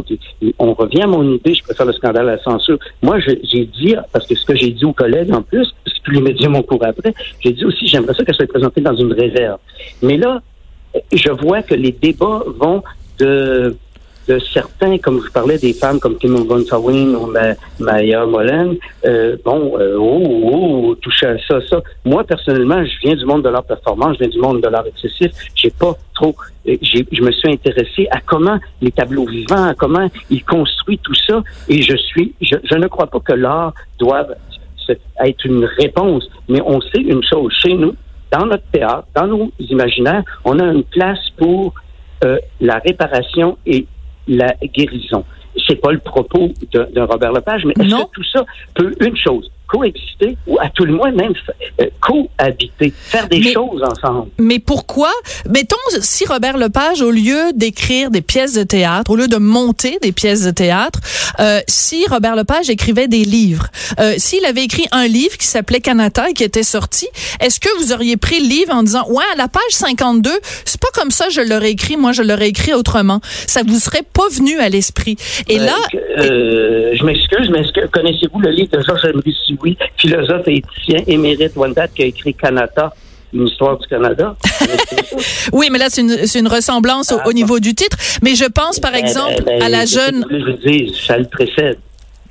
on 0.59 0.73
revient 0.73 1.03
à 1.03 1.07
mon 1.07 1.23
idée, 1.35 1.53
je 1.53 1.63
préfère 1.63 1.85
le 1.85 1.93
scandale 1.93 2.27
à 2.27 2.35
la 2.35 2.43
censure. 2.43 2.77
Moi, 3.01 3.19
j'ai 3.19 3.65
dit, 3.65 3.95
parce 4.12 4.27
que 4.27 4.35
ce 4.35 4.45
que 4.45 4.55
j'ai 4.55 4.71
dit 4.71 4.85
aux 4.85 4.93
collègues 4.93 5.33
en 5.33 5.41
plus, 5.41 5.73
parce 5.85 6.00
que 6.00 6.12
les 6.12 6.21
médias 6.21 6.50
m'ont 6.50 6.63
couru 6.63 6.85
après, 6.85 7.13
j'ai 7.39 7.53
dit 7.53 7.63
aussi, 7.63 7.88
j'aimerais 7.88 8.13
ça 8.13 8.25
qu'elle 8.25 8.35
soit 8.35 8.47
présentée 8.47 8.81
dans 8.81 8.95
une 8.95 9.13
réserve. 9.13 9.59
Mais 10.01 10.17
là, 10.17 10.41
je 11.12 11.29
vois 11.29 11.62
que 11.62 11.75
les 11.75 11.91
débats 11.91 12.43
vont 12.59 12.83
de 13.19 13.75
de 14.27 14.39
certains, 14.39 14.97
comme 14.97 15.21
je 15.23 15.31
parlais 15.31 15.57
des 15.57 15.73
femmes 15.73 15.99
comme 15.99 16.17
Kim 16.17 16.35
Von 16.35 16.63
Sawin 16.65 17.15
ou 17.15 17.33
Maya 17.79 18.25
Molen, 18.25 18.77
euh, 19.05 19.37
bon, 19.43 19.77
euh, 19.79 19.97
oh, 19.97 20.21
oh, 20.25 20.81
oh, 20.85 20.95
toucher 20.95 21.27
à 21.27 21.37
ça, 21.47 21.59
ça. 21.69 21.81
Moi, 22.05 22.23
personnellement, 22.23 22.83
je 22.85 22.99
viens 23.01 23.15
du 23.15 23.25
monde 23.25 23.43
de 23.43 23.49
l'art 23.49 23.63
performance, 23.63 24.15
je 24.19 24.25
viens 24.25 24.29
du 24.29 24.39
monde 24.39 24.61
de 24.61 24.67
l'art 24.67 24.85
excessif. 24.87 25.31
J'ai 25.55 25.71
pas 25.71 25.95
trop, 26.15 26.35
euh, 26.67 26.75
je 26.81 27.21
me 27.21 27.31
suis 27.31 27.51
intéressé 27.51 28.07
à 28.11 28.19
comment 28.21 28.59
les 28.81 28.91
tableaux 28.91 29.25
vivants, 29.25 29.65
à 29.65 29.73
comment 29.73 30.09
ils 30.29 30.43
construisent 30.43 30.99
tout 31.03 31.15
ça, 31.27 31.43
et 31.67 31.81
je 31.81 31.95
suis, 31.95 32.33
je, 32.41 32.55
je 32.63 32.75
ne 32.75 32.87
crois 32.87 33.07
pas 33.07 33.19
que 33.19 33.33
l'art 33.33 33.73
doive 33.99 34.35
être 35.23 35.45
une 35.45 35.65
réponse, 35.79 36.29
mais 36.49 36.61
on 36.65 36.81
sait 36.81 37.01
une 37.01 37.23
chose 37.23 37.53
chez 37.53 37.73
nous, 37.73 37.95
dans 38.31 38.45
notre 38.45 38.65
théâtre, 38.71 39.07
dans 39.15 39.27
nos 39.27 39.51
imaginaires, 39.59 40.23
on 40.43 40.59
a 40.59 40.65
une 40.65 40.83
place 40.83 41.19
pour 41.37 41.73
euh, 42.23 42.39
la 42.59 42.79
réparation 42.79 43.57
et 43.65 43.85
la 44.27 44.53
guérison. 44.63 45.25
C'est 45.67 45.79
pas 45.79 45.91
le 45.91 45.99
propos 45.99 46.51
de, 46.71 47.01
Robert 47.01 47.31
Lepage, 47.31 47.63
mais 47.65 47.73
est-ce 47.79 47.95
que 47.95 48.11
tout 48.11 48.23
ça 48.23 48.45
peut 48.73 48.93
une 49.01 49.15
chose 49.17 49.51
coexister 49.73 50.37
ou 50.45 50.59
à 50.59 50.69
tout 50.69 50.85
le 50.85 50.93
moins 50.93 51.11
même 51.11 51.33
euh, 51.81 51.85
cohabiter, 51.99 52.93
faire 52.95 53.27
des 53.27 53.41
choses 53.51 53.81
ensemble. 53.83 54.29
Mais 54.37 54.59
pourquoi? 54.59 55.11
Mettons, 55.49 55.75
si 55.99 56.25
Robert 56.25 56.57
Lepage, 56.57 57.01
au 57.01 57.09
lieu 57.09 57.51
d'écrire 57.55 58.11
des 58.11 58.21
pièces 58.21 58.53
de 58.53 58.63
théâtre, 58.63 59.09
au 59.09 59.15
lieu 59.15 59.27
de 59.27 59.37
monter 59.37 59.97
des 60.01 60.11
pièces 60.11 60.43
de 60.43 60.51
théâtre, 60.51 60.99
euh, 61.39 61.61
si 61.67 62.05
Robert 62.07 62.35
Lepage 62.35 62.69
écrivait 62.69 63.07
des 63.07 63.23
livres, 63.23 63.67
euh, 63.99 64.13
s'il 64.17 64.45
avait 64.45 64.63
écrit 64.63 64.85
un 64.91 65.07
livre 65.07 65.37
qui 65.37 65.47
s'appelait 65.47 65.79
Canada 65.81 66.29
et 66.29 66.33
qui 66.33 66.43
était 66.43 66.63
sorti, 66.63 67.07
est-ce 67.39 67.59
que 67.59 67.69
vous 67.79 67.93
auriez 67.93 68.17
pris 68.17 68.39
le 68.39 68.47
livre 68.47 68.73
en 68.73 68.83
disant, 68.83 69.07
ouais, 69.09 69.25
à 69.33 69.37
la 69.37 69.47
page 69.47 69.61
52, 69.71 70.29
c'est 70.65 70.79
pas 70.79 70.91
comme 70.93 71.09
ça 71.09 71.29
je 71.29 71.41
l'aurais 71.41 71.71
écrit, 71.71 71.97
moi 71.97 72.11
je 72.11 72.21
l'aurais 72.21 72.49
écrit 72.49 72.73
autrement. 72.73 73.21
Ça 73.23 73.61
vous 73.65 73.79
serait 73.79 74.03
pas 74.13 74.27
venu 74.29 74.59
à 74.59 74.69
l'esprit. 74.69 75.15
Et 75.49 75.57
là... 75.57 75.75
je 76.17 77.03
m'excuse, 77.03 77.49
mais 77.49 77.61
est-ce 77.61 77.71
que 77.71 77.87
connaissez-vous 77.87 78.39
le 78.39 78.51
livre 78.51 78.77
de 78.77 78.83
Georges-Henri 78.83 79.33
oui, 79.63 79.77
philosophe 79.98 80.48
et 80.48 80.58
éthicien 80.58 81.03
émérite 81.08 81.55
Wendat 81.55 81.88
qui 81.88 82.03
a 82.03 82.05
écrit 82.05 82.34
Canada 82.34 82.93
une 83.34 83.48
histoire 83.48 83.77
du 83.79 83.88
Canada. 83.88 84.36
oui, 85.53 85.70
mais 85.72 85.79
là, 85.79 85.88
c'est 85.89 86.01
une, 86.01 86.15
une, 86.36 86.48
ressemblance 86.48 87.12
au, 87.12 87.17
ah, 87.25 87.34
niveau 87.34 87.60
du 87.60 87.74
titre. 87.74 87.98
Mais 88.22 88.36
je 88.36 88.46
pense, 88.46 88.79
par 88.79 88.91
ben, 88.91 89.00
exemple, 89.03 89.43
ben, 89.43 89.60
à 89.62 89.70
la 89.70 89.86
jeune... 89.86 90.24
Je 90.29 90.36
veux 90.36 90.53
dire, 90.53 90.93
ça 90.96 91.17
le 91.17 91.25
précède. 91.25 91.79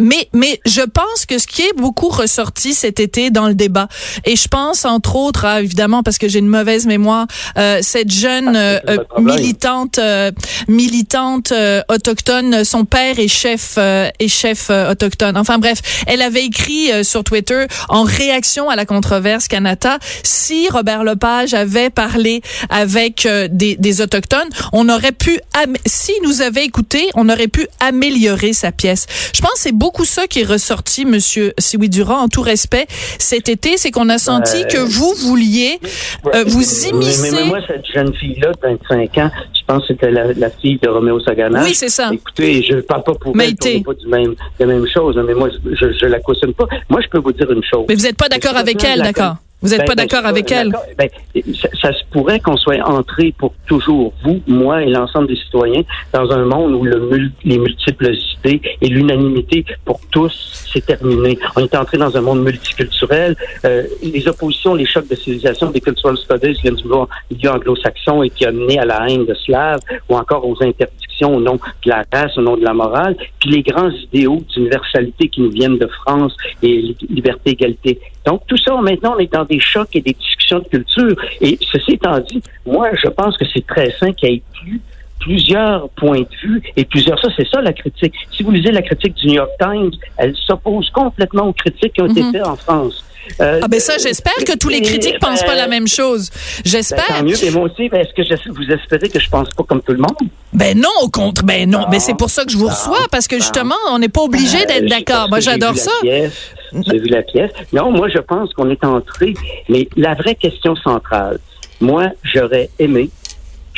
Mais, 0.03 0.29
mais 0.33 0.61
je 0.67 0.83
pense 0.83 1.27
que 1.27 1.39
ce 1.39 1.47
qui 1.47 1.63
est 1.63 1.77
beaucoup 1.77 2.09
ressorti 2.09 2.75
cet 2.75 2.99
été 2.99 3.31
dans 3.31 3.47
le 3.47 3.55
débat, 3.55 3.87
et 4.25 4.35
je 4.35 4.49
pense 4.49 4.85
entre 4.85 5.15
autres, 5.15 5.45
à, 5.45 5.63
évidemment, 5.63 6.03
parce 6.03 6.19
que 6.19 6.29
j'ai 6.29 6.41
une 6.41 6.49
mauvaise 6.49 6.87
mémoire, 6.87 7.27
euh, 7.57 7.79
cette 7.83 8.11
jeune 8.11 8.57
ah, 8.57 8.81
euh, 8.91 8.99
militante, 9.19 9.99
euh, 9.99 10.33
militante 10.67 11.53
euh, 11.53 11.83
autochtone, 11.89 12.65
son 12.65 12.85
père 12.85 13.21
est 13.21 13.29
chef, 13.29 13.79
est 13.79 14.29
chef 14.29 14.71
autochtone. 14.71 15.37
Enfin 15.37 15.59
bref, 15.59 15.79
elle 16.07 16.23
avait 16.23 16.45
écrit 16.45 16.91
sur 17.05 17.23
Twitter 17.23 17.67
en 17.89 18.03
réaction 18.03 18.69
à 18.69 18.77
la 18.77 18.85
controverse 18.85 19.47
Canada, 19.47 19.99
si 20.25 20.69
Robert 20.69 21.05
Lepage 21.05 21.55
avait 21.55 21.91
parlé 21.91 22.43
avec 22.71 23.29
des, 23.51 23.77
des 23.77 24.01
autochtones, 24.01 24.49
on 24.73 24.89
aurait 24.89 25.13
pu, 25.13 25.39
si 25.87 26.13
nous 26.25 26.43
avait 26.43 26.65
écouté, 26.65 27.09
on 27.15 27.29
aurait 27.29 27.49
pu 27.49 27.69
améliorer 27.79 28.53
sa 28.53 28.73
pièce. 28.73 29.07
Je 29.35 29.41
pense 29.41 29.53
c'est 29.57 29.73
beaucoup 29.73 29.92
ça 30.05 30.27
qui 30.27 30.41
est 30.41 30.45
ressorti, 30.45 31.05
Monsieur 31.05 31.53
Siwi 31.59 31.89
Durand, 31.89 32.19
en 32.19 32.29
tout 32.29 32.43
respect, 32.43 32.87
cet 33.19 33.49
été, 33.49 33.77
c'est 33.77 33.91
qu'on 33.91 34.09
a 34.09 34.19
senti 34.19 34.67
que 34.67 34.79
vous 34.79 35.15
vouliez 35.15 35.79
euh, 36.35 36.45
vous 36.47 36.87
immiscer. 36.87 37.31
Mais, 37.33 37.45
moi, 37.45 37.59
cette 37.67 37.87
jeune 37.87 38.15
fille-là, 38.15 38.53
de 38.53 38.69
25 38.89 39.19
ans, 39.19 39.31
je 39.55 39.61
pense 39.67 39.83
que 39.83 39.89
c'était 39.89 40.11
la, 40.11 40.51
fille 40.51 40.79
de 40.83 40.89
Roméo 40.89 41.21
Sagana. 41.21 41.63
Oui, 41.63 41.75
c'est 41.75 41.89
ça. 41.89 42.11
Écoutez, 42.13 42.63
je 42.63 42.77
ne 42.77 42.81
parle 42.81 43.05
pas 43.05 43.15
pour 43.15 43.35
elle, 43.41 43.55
on 43.77 43.83
pas 43.83 43.95
du 43.95 44.07
même, 44.07 44.35
la 44.59 44.67
même 44.67 44.87
chose, 44.87 45.21
mais 45.27 45.35
moi, 45.35 45.49
je, 45.51 45.93
je 45.93 46.07
la 46.07 46.21
cautionne 46.21 46.55
pas. 46.55 46.67
Moi, 46.89 47.01
je 47.03 47.09
peux 47.09 47.19
vous 47.19 47.33
dire 47.33 47.51
une 47.51 47.63
chose. 47.65 47.87
Mais 47.89 47.95
vous 47.95 48.03
n'êtes 48.03 48.17
pas 48.17 48.29
d'accord 48.29 48.57
avec 48.57 48.83
elle, 48.85 49.03
d'accord? 49.03 49.37
Vous 49.63 49.69
n'êtes 49.69 49.79
Ben, 49.81 49.87
pas 49.87 49.95
ben, 49.95 50.07
d'accord 50.07 50.27
avec 50.27 50.51
elle? 50.51 50.73
Ben, 50.99 51.09
ça, 51.55 51.69
ça 51.81 51.93
se 51.93 52.05
pourrait 52.11 52.41
qu'on 52.41 52.57
soit 52.57 52.83
entré 52.83 53.33
pour 53.39 53.55
toujours, 53.67 54.13
vous, 54.25 54.41
moi 54.47 54.83
et 54.83 54.87
l'ensemble 54.87 55.29
des 55.29 55.37
citoyens, 55.37 55.83
dans 56.13 56.31
un 56.33 56.45
monde 56.45 56.75
où 56.75 56.85
le 56.85 57.31
les 57.45 57.59
multiples 57.59 58.13
idées 58.45 58.61
et 58.81 58.89
l'unanimité 58.89 59.65
pour 59.85 60.01
tous, 60.11 60.69
c'est 60.73 60.85
terminé. 60.85 61.39
On 61.57 61.61
est 61.61 61.75
entré 61.77 61.99
dans 61.99 62.17
un 62.17 62.21
monde 62.21 62.43
multiculturel. 62.43 63.37
Euh, 63.65 63.85
les 64.03 64.27
oppositions, 64.27 64.75
les 64.75 64.87
chocs 64.87 65.09
de 65.09 65.15
civilisation, 65.15 65.71
des 65.71 65.81
cultural 65.81 66.17
studies 66.17 66.61
viennent 66.63 66.77
du 66.77 66.85
milieu 67.31 67.51
anglo-saxon 67.51 68.23
et 68.23 68.31
qui 68.31 68.45
a 68.45 68.53
mené 68.53 68.79
à 68.79 68.85
la 68.85 69.09
haine 69.09 69.27
de 69.27 69.35
Slaves 69.35 69.81
ou 70.09 70.17
encore 70.17 70.47
aux 70.49 70.57
interdictions 70.63 71.12
au 71.31 71.41
nom 71.41 71.55
de 71.55 71.91
la 71.91 72.05
race, 72.13 72.37
au 72.39 72.43
nom 72.43 72.57
de 72.57 72.65
la 72.65 72.73
morale. 72.73 73.17
Puis 73.41 73.51
les 73.51 73.63
grands 73.63 73.91
idéaux 73.91 74.43
d'universalité 74.55 75.29
qui 75.29 75.41
nous 75.43 75.51
viennent 75.51 75.79
de 75.79 75.87
France 75.87 76.37
et 76.63 76.69
li- 76.69 76.97
liberté, 77.11 77.51
égalité. 77.51 78.01
Donc, 78.27 78.43
tout 78.47 78.57
ça, 78.57 78.75
maintenant, 78.81 79.15
on 79.17 79.19
est 79.19 79.33
dans 79.33 79.45
des 79.45 79.61
chocs 79.61 79.95
et 79.95 80.01
des 80.01 80.13
discussions 80.13 80.61
de 80.61 80.65
culture. 80.69 81.17
Et 81.41 81.59
ceci 81.73 81.93
étant 81.93 82.19
dit, 82.21 82.43
moi, 82.67 82.89
je 83.03 83.09
pense 83.09 83.37
que 83.37 83.45
c'est 83.53 83.67
très 83.67 83.91
sain 83.99 84.13
qu'il 84.13 84.31
y 84.31 84.35
ait 84.35 84.43
plus 84.61 84.81
plusieurs 85.23 85.89
points 85.91 86.21
de 86.21 86.37
vue 86.43 86.63
et 86.77 86.85
plusieurs 86.85 87.19
ça 87.21 87.29
c'est 87.37 87.49
ça 87.49 87.61
la 87.61 87.73
critique. 87.73 88.15
Si 88.37 88.43
vous 88.43 88.51
lisez 88.51 88.71
la 88.73 88.83
critique 88.83 89.15
du 89.15 89.29
New 89.29 89.35
York 89.35 89.51
Times, 89.61 89.91
elle 90.19 90.35
s'oppose 90.47 90.91
complètement 90.91 91.45
aux 91.49 91.53
critiques 91.53 91.93
qui 91.95 92.03
ont 92.03 92.07
été 92.09 92.23
Mhm. 92.23 92.33
faites 92.33 92.47
en 92.47 92.57
France. 92.57 93.05
Euh, 93.41 93.61
Ah 93.63 93.69
ben 93.69 93.79
ça, 93.79 93.99
j'espère 94.03 94.35
que 94.45 94.59
tous 94.59 94.69
les 94.69 94.81
critiques 94.83 95.21
pensent 95.21 95.45
pas 95.45 95.55
la 95.55 95.69
même 95.69 95.87
chose. 95.87 96.29
Ben, 96.31 96.63
J'espère. 96.65 97.07
tant 97.07 97.23
mieux, 97.23 97.37
mais 97.41 97.51
moi 97.53 97.63
aussi, 97.71 97.89
ben, 97.89 98.01
est-ce 98.01 98.13
que 98.15 98.25
je- 98.25 98.51
vous 98.51 98.69
espérez 98.73 99.09
que 99.09 99.21
je 99.21 99.29
pense 99.31 99.49
pas 99.57 99.63
comme 99.63 99.81
tout 99.81 99.93
le 99.93 99.99
monde? 99.99 100.29
Ben 100.53 100.77
non, 100.77 100.89
au 101.05 101.09
contre, 101.09 101.45
ben 101.45 101.71
non. 101.71 101.85
Ah. 101.87 101.89
Ben 101.91 102.01
c'est 102.01 102.17
pour 102.17 102.31
ça 102.31 102.45
que 102.45 102.51
je 102.51 102.57
vous 102.57 102.67
reçois, 102.67 103.07
parce 103.13 103.29
que 103.29 103.37
justement, 103.37 103.77
on 103.93 104.01
n'est 104.01 104.09
pas 104.09 104.23
obligé 104.23 104.67
d'être 104.67 104.87
d'accord. 104.87 105.29
Moi, 105.29 105.39
j'adore 105.39 105.77
ça. 105.77 105.93
J'ai 106.03 106.99
vu 106.99 107.07
la 107.11 107.23
pièce. 107.23 107.53
Non, 107.73 107.93
moi, 107.93 108.09
je 108.09 108.19
pense 108.19 108.53
qu'on 108.55 108.69
est 108.71 108.83
entré. 108.85 109.35
Mais 109.69 109.89
la 109.97 110.15
vraie 110.15 110.35
question 110.35 110.75
centrale, 110.75 111.39
moi, 111.81 112.07
j'aurais 112.25 112.71
aimé 112.81 113.09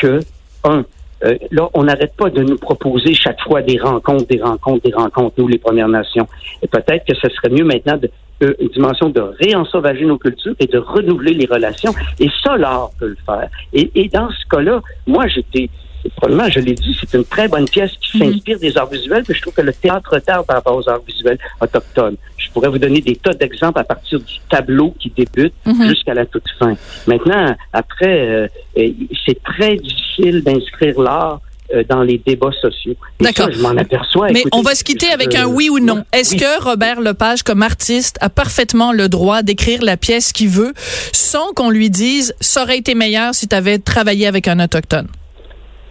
que, 0.01 0.21
un, 0.65 0.85
euh, 1.25 1.37
là, 1.51 1.69
on 1.75 1.85
n'arrête 1.85 2.15
pas 2.17 2.31
de 2.31 2.43
nous 2.43 2.57
proposer 2.57 3.15
chaque 3.15 3.41
fois 3.41 3.63
des 3.63 3.79
rencontres, 3.79 4.27
des 4.27 4.43
rencontres, 4.43 4.85
des 4.85 4.95
rencontres, 4.95 5.35
nous, 5.39 5.49
les 5.49 5.59
Premières 5.59 5.89
Nations. 5.89 6.27
Et 6.63 6.67
peut-être 6.67 7.05
que 7.07 7.15
ce 7.15 7.29
serait 7.31 7.51
mieux 7.51 7.65
maintenant 7.65 7.97
de, 7.97 8.11
euh, 8.43 8.55
une 8.61 8.69
dimension 8.69 9.09
de 9.09 9.21
réensauvager 9.21 10.05
nos 10.05 10.19
cultures 10.19 10.55
et 10.61 10.67
de 10.67 10.79
renouveler 10.79 11.35
les 11.35 11.47
relations. 11.47 11.93
Et 12.21 12.29
ça, 12.43 12.57
l'art 12.57 12.91
peut 12.99 13.09
le 13.09 13.17
faire. 13.25 13.49
Et, 13.73 13.91
et 13.95 14.09
dans 14.09 14.29
ce 14.29 14.49
cas-là, 14.51 14.83
moi, 15.07 15.27
j'étais, 15.29 15.71
probablement, 16.11 16.49
je 16.51 16.61
l'ai 16.61 16.75
dit, 16.75 16.97
c'est 17.01 17.17
une 17.17 17.25
très 17.25 17.49
bonne 17.49 17.69
pièce 17.69 17.93
qui 18.01 18.19
Mhm. 18.19 18.33
s'inspire 18.33 18.59
des 18.59 18.77
arts 18.77 18.91
visuels, 18.91 19.25
puis 19.25 19.35
je 19.35 19.41
trouve 19.43 19.55
que 19.55 19.63
le 19.63 19.73
théâtre 19.73 20.11
retarde 20.13 20.47
par 20.47 20.57
rapport 20.57 20.77
aux 20.77 20.89
arts 20.89 21.01
visuels 21.07 21.39
autochtones. 21.61 22.17
Je 22.37 22.49
pourrais 22.51 22.69
vous 22.69 22.79
donner 22.79 23.01
des 23.01 23.17
tas 23.17 23.33
d'exemples 23.35 23.79
à 23.79 23.85
partir 23.85 24.21
du 24.21 24.35
tableau 24.51 24.95
qui 25.01 25.11
débute 25.17 25.55
Mhm. 25.67 25.89
jusqu'à 25.89 26.15
la 26.15 26.27
toute 26.27 26.45
fin. 26.59 26.75
Maintenant, 27.07 27.57
après, 27.73 28.21
euh, 28.21 28.47
euh, 28.79 28.89
c'est 29.27 29.43
très 29.43 29.77
difficile 29.77 30.43
d'inscrire 30.43 31.01
l'art 31.01 31.41
euh, 31.75 31.83
dans 31.89 32.03
les 32.03 32.19
débats 32.19 32.53
sociaux. 32.61 32.95
D'accord. 33.19 33.51
je 33.51 33.59
m'en 33.59 33.71
aperçois. 33.71 34.29
Mais 34.31 34.41
Écoutez, 34.41 34.57
on 34.59 34.61
va 34.61 34.75
se 34.75 34.85
quitter 34.85 35.09
avec 35.11 35.35
un 35.35 35.47
oui 35.47 35.71
ou 35.71 35.79
non. 35.81 36.05
Est-ce 36.13 36.35
Oui. 36.35 36.41
que 36.41 36.63
Robert 36.63 37.01
Lepage, 37.01 37.43
comme 37.43 37.63
artiste, 37.63 38.19
a 38.21 38.29
parfaitement 38.29 38.93
le 38.93 39.09
droit 39.09 39.43
d'écrire 39.43 39.83
la 39.83 39.97
pièce 39.97 40.31
qu'il 40.33 40.51
veut 40.51 40.75
sans 41.13 41.53
qu'on 41.55 41.71
lui 41.71 41.89
dise 41.89 42.35
ça 42.39 42.63
aurait 42.65 42.77
été 42.79 42.95
meilleur 42.95 43.35
si 43.35 43.49
tu 43.49 43.57
avais 43.57 43.79
travaillé 43.79 44.27
avec 44.27 44.47
un 44.47 44.61
autochtone? 44.63 45.09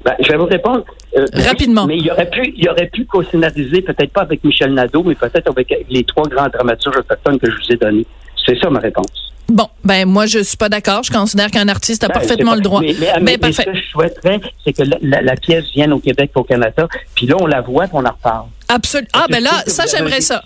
Ben, 0.06 0.14
je 0.20 0.32
vais 0.32 0.38
vous 0.38 0.46
répondre. 0.46 0.84
euh, 1.18 1.26
oui, 1.34 1.42
Rapidement. 1.44 1.86
mais 1.86 1.98
il 1.98 2.12
aurait 2.12 2.30
pu, 2.30 2.54
il 2.58 2.68
aurait 2.70 2.88
pu 2.88 3.06
co-scénariser, 3.06 3.82
peut-être 3.82 4.12
pas 4.12 4.22
avec 4.22 4.44
Michel 4.44 4.74
Nadeau, 4.74 5.04
mais 5.04 5.16
peut-être 5.16 5.50
avec 5.50 5.74
les 5.90 6.04
trois 6.04 6.28
grands 6.28 6.50
dramaturges 6.50 6.98
autochtones 6.98 7.40
que 7.40 7.50
je 7.50 7.56
vous 7.56 7.72
ai 7.74 7.78
donnés. 7.78 8.06
C'est 8.46 8.60
ça 8.60 8.70
ma 8.70 8.80
réponse. 8.80 9.32
Bon, 9.50 9.68
ben 9.84 10.06
moi 10.08 10.26
je 10.26 10.40
suis 10.40 10.58
pas 10.58 10.70
d'accord. 10.70 11.04
Je 11.04 11.12
considère 11.12 11.52
qu'un 11.52 11.68
artiste 11.68 12.04
a 12.04 12.08
Ben, 12.08 12.14
parfaitement 12.16 12.56
le 12.56 12.62
droit. 12.62 12.82
Mais, 12.82 12.88
mais- 12.88 13.00
Ben, 13.00 13.14
mais- 13.16 13.22
mais 13.32 13.38
parfait. 13.38 13.64
ce 13.64 13.70
que 13.72 13.76
je 13.78 13.84
souhaiterais, 13.92 14.40
c'est 14.64 14.74
que 14.74 14.84
la, 14.84 14.98
la- 15.02 15.22
la 15.22 15.36
pièce 15.36 15.66
vienne 15.74 15.94
au 15.94 16.00
Québec, 16.00 16.32
au 16.36 16.44
Canada, 16.44 16.88
puis 17.16 17.26
là, 17.28 17.36
on 17.40 17.46
la 17.46 17.62
voit, 17.62 17.86
on 17.94 18.04
en 18.06 18.12
reparle. 18.12 18.48
Absolument. 18.70 19.10
Ah 19.14 19.26
ben 19.30 19.44
là, 19.44 19.52
ça 19.68 19.84
j'aimerais 19.86 20.22
ça. 20.22 20.44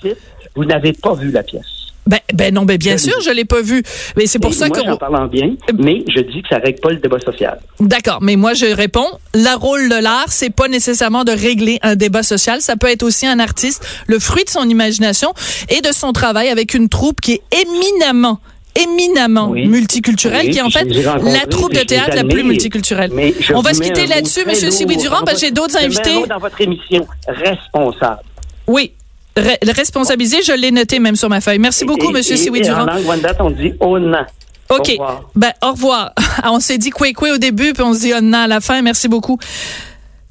Vous 0.55 0.65
n'avez 0.65 0.93
pas 0.93 1.13
vu 1.13 1.31
la 1.31 1.43
pièce. 1.43 1.76
Ben, 2.07 2.19
ben 2.33 2.53
non, 2.53 2.63
ben 2.65 2.77
bien 2.77 2.93
Je 2.97 3.03
sûr, 3.03 3.21
je 3.21 3.29
l'ai 3.31 3.45
pas 3.45 3.61
vu. 3.61 3.83
Mais 4.15 4.25
c'est 4.25 4.39
pour 4.39 4.51
Et 4.51 4.53
ça 4.55 4.67
moi, 4.67 4.77
que 4.79 4.85
j'en 4.85 4.97
parle 4.97 5.15
en 5.17 5.27
bien, 5.27 5.51
mais 5.77 6.03
je 6.07 6.21
dis 6.21 6.41
que 6.41 6.47
ça 6.49 6.57
règle 6.57 6.79
pas 6.79 6.89
le 6.89 6.97
débat 6.97 7.19
social. 7.19 7.59
D'accord, 7.79 8.19
mais 8.21 8.35
moi 8.35 8.53
je 8.53 8.65
réponds, 8.65 9.07
le 9.33 9.55
rôle 9.57 9.89
de 9.89 10.01
l'art, 10.01 10.25
c'est 10.29 10.49
pas 10.49 10.67
nécessairement 10.67 11.23
de 11.23 11.31
régler 11.31 11.79
un 11.81 11.95
débat 11.95 12.23
social, 12.23 12.61
ça 12.61 12.75
peut 12.77 12.87
être 12.87 13.03
aussi 13.03 13.27
un 13.27 13.39
artiste, 13.39 13.85
le 14.07 14.19
fruit 14.19 14.43
de 14.45 14.49
son 14.49 14.67
imagination 14.69 15.33
et 15.69 15.81
de 15.81 15.91
son 15.91 16.13
travail 16.13 16.49
avec 16.49 16.73
une 16.73 16.89
troupe 16.89 17.21
qui 17.21 17.33
est 17.33 17.41
éminemment 17.51 18.39
éminemment 18.79 19.49
Oui. 19.49 19.67
multiculturelle, 19.67 20.45
Oui, 20.45 20.51
qui 20.51 20.59
est 20.59 20.61
en 20.61 20.69
fait 20.69 20.85
la 20.85 21.45
troupe 21.49 21.73
de 21.73 21.79
théâtre 21.79 22.15
la 22.15 22.23
plus 22.23 22.43
multiculturelle. 22.43 23.09
Mais 23.11 23.33
On 23.55 23.61
va 23.61 23.73
se 23.73 23.81
quitter 23.81 24.05
là-dessus, 24.05 24.41
Monsieur 24.45 24.69
Sibi-Durand, 24.69 25.19
dans 25.19 25.25
parce 25.25 25.39
que 25.41 25.47
j'ai 25.47 25.51
d'autres 25.51 25.77
invités. 25.77 26.25
dans 26.29 26.37
votre 26.37 26.61
émission, 26.61 27.07
responsable. 27.27 28.21
Oui, 28.67 28.91
Re- 29.37 29.71
responsabiliser, 29.75 30.41
je 30.41 30.51
l'ai 30.53 30.71
noté 30.71 30.99
même 30.99 31.15
sur 31.15 31.29
ma 31.29 31.41
feuille. 31.41 31.59
Merci 31.59 31.85
beaucoup, 31.85 32.09
Et- 32.09 32.13
Monsieur 32.13 32.33
et- 32.35 32.37
Siwi 32.37 32.59
et 32.59 32.63
Durand. 32.63 32.81
En 32.83 32.85
langue 32.85 33.05
Wendat, 33.05 33.35
on 33.39 33.49
dit 33.51 33.73
Ona. 33.79 34.27
Au 34.69 34.75
OK. 34.77 34.87
revoir. 34.89 35.23
Ben, 35.35 35.51
au 35.63 35.71
revoir. 35.71 36.13
On 36.43 36.59
s'est 36.59 36.77
dit 36.77 36.89
quoi 36.89 37.11
quoi 37.13 37.31
au 37.33 37.37
début, 37.37 37.71
puis 37.73 37.83
on 37.83 37.93
se 37.93 37.99
dit 37.99 38.13
onna 38.13 38.43
à 38.43 38.47
la 38.47 38.59
fin. 38.59 38.81
Merci 38.81 39.07
beaucoup. 39.07 39.37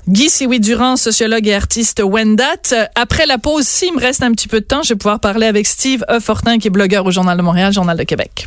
Guy 0.08 0.28
Siwi 0.28 0.60
Durand, 0.60 0.96
sociologue 0.96 1.48
et 1.48 1.54
artiste 1.54 2.00
Wendat. 2.04 2.44
Après 2.94 3.26
la 3.26 3.38
pause, 3.38 3.64
s'il 3.66 3.94
me 3.94 4.00
reste 4.00 4.22
un 4.22 4.30
petit 4.32 4.46
peu 4.46 4.60
de 4.60 4.64
temps, 4.66 4.82
je 4.82 4.90
vais 4.90 4.94
pouvoir 4.98 5.18
parler 5.20 5.46
avec 5.46 5.66
Steve 5.66 6.04
E. 6.10 6.20
Fortin, 6.20 6.58
qui 6.58 6.68
est 6.68 6.70
blogueur 6.70 7.04
au 7.06 7.10
Journal 7.10 7.36
de 7.36 7.42
Montréal, 7.42 7.72
Journal 7.72 7.96
de 7.96 8.02
Québec. 8.04 8.46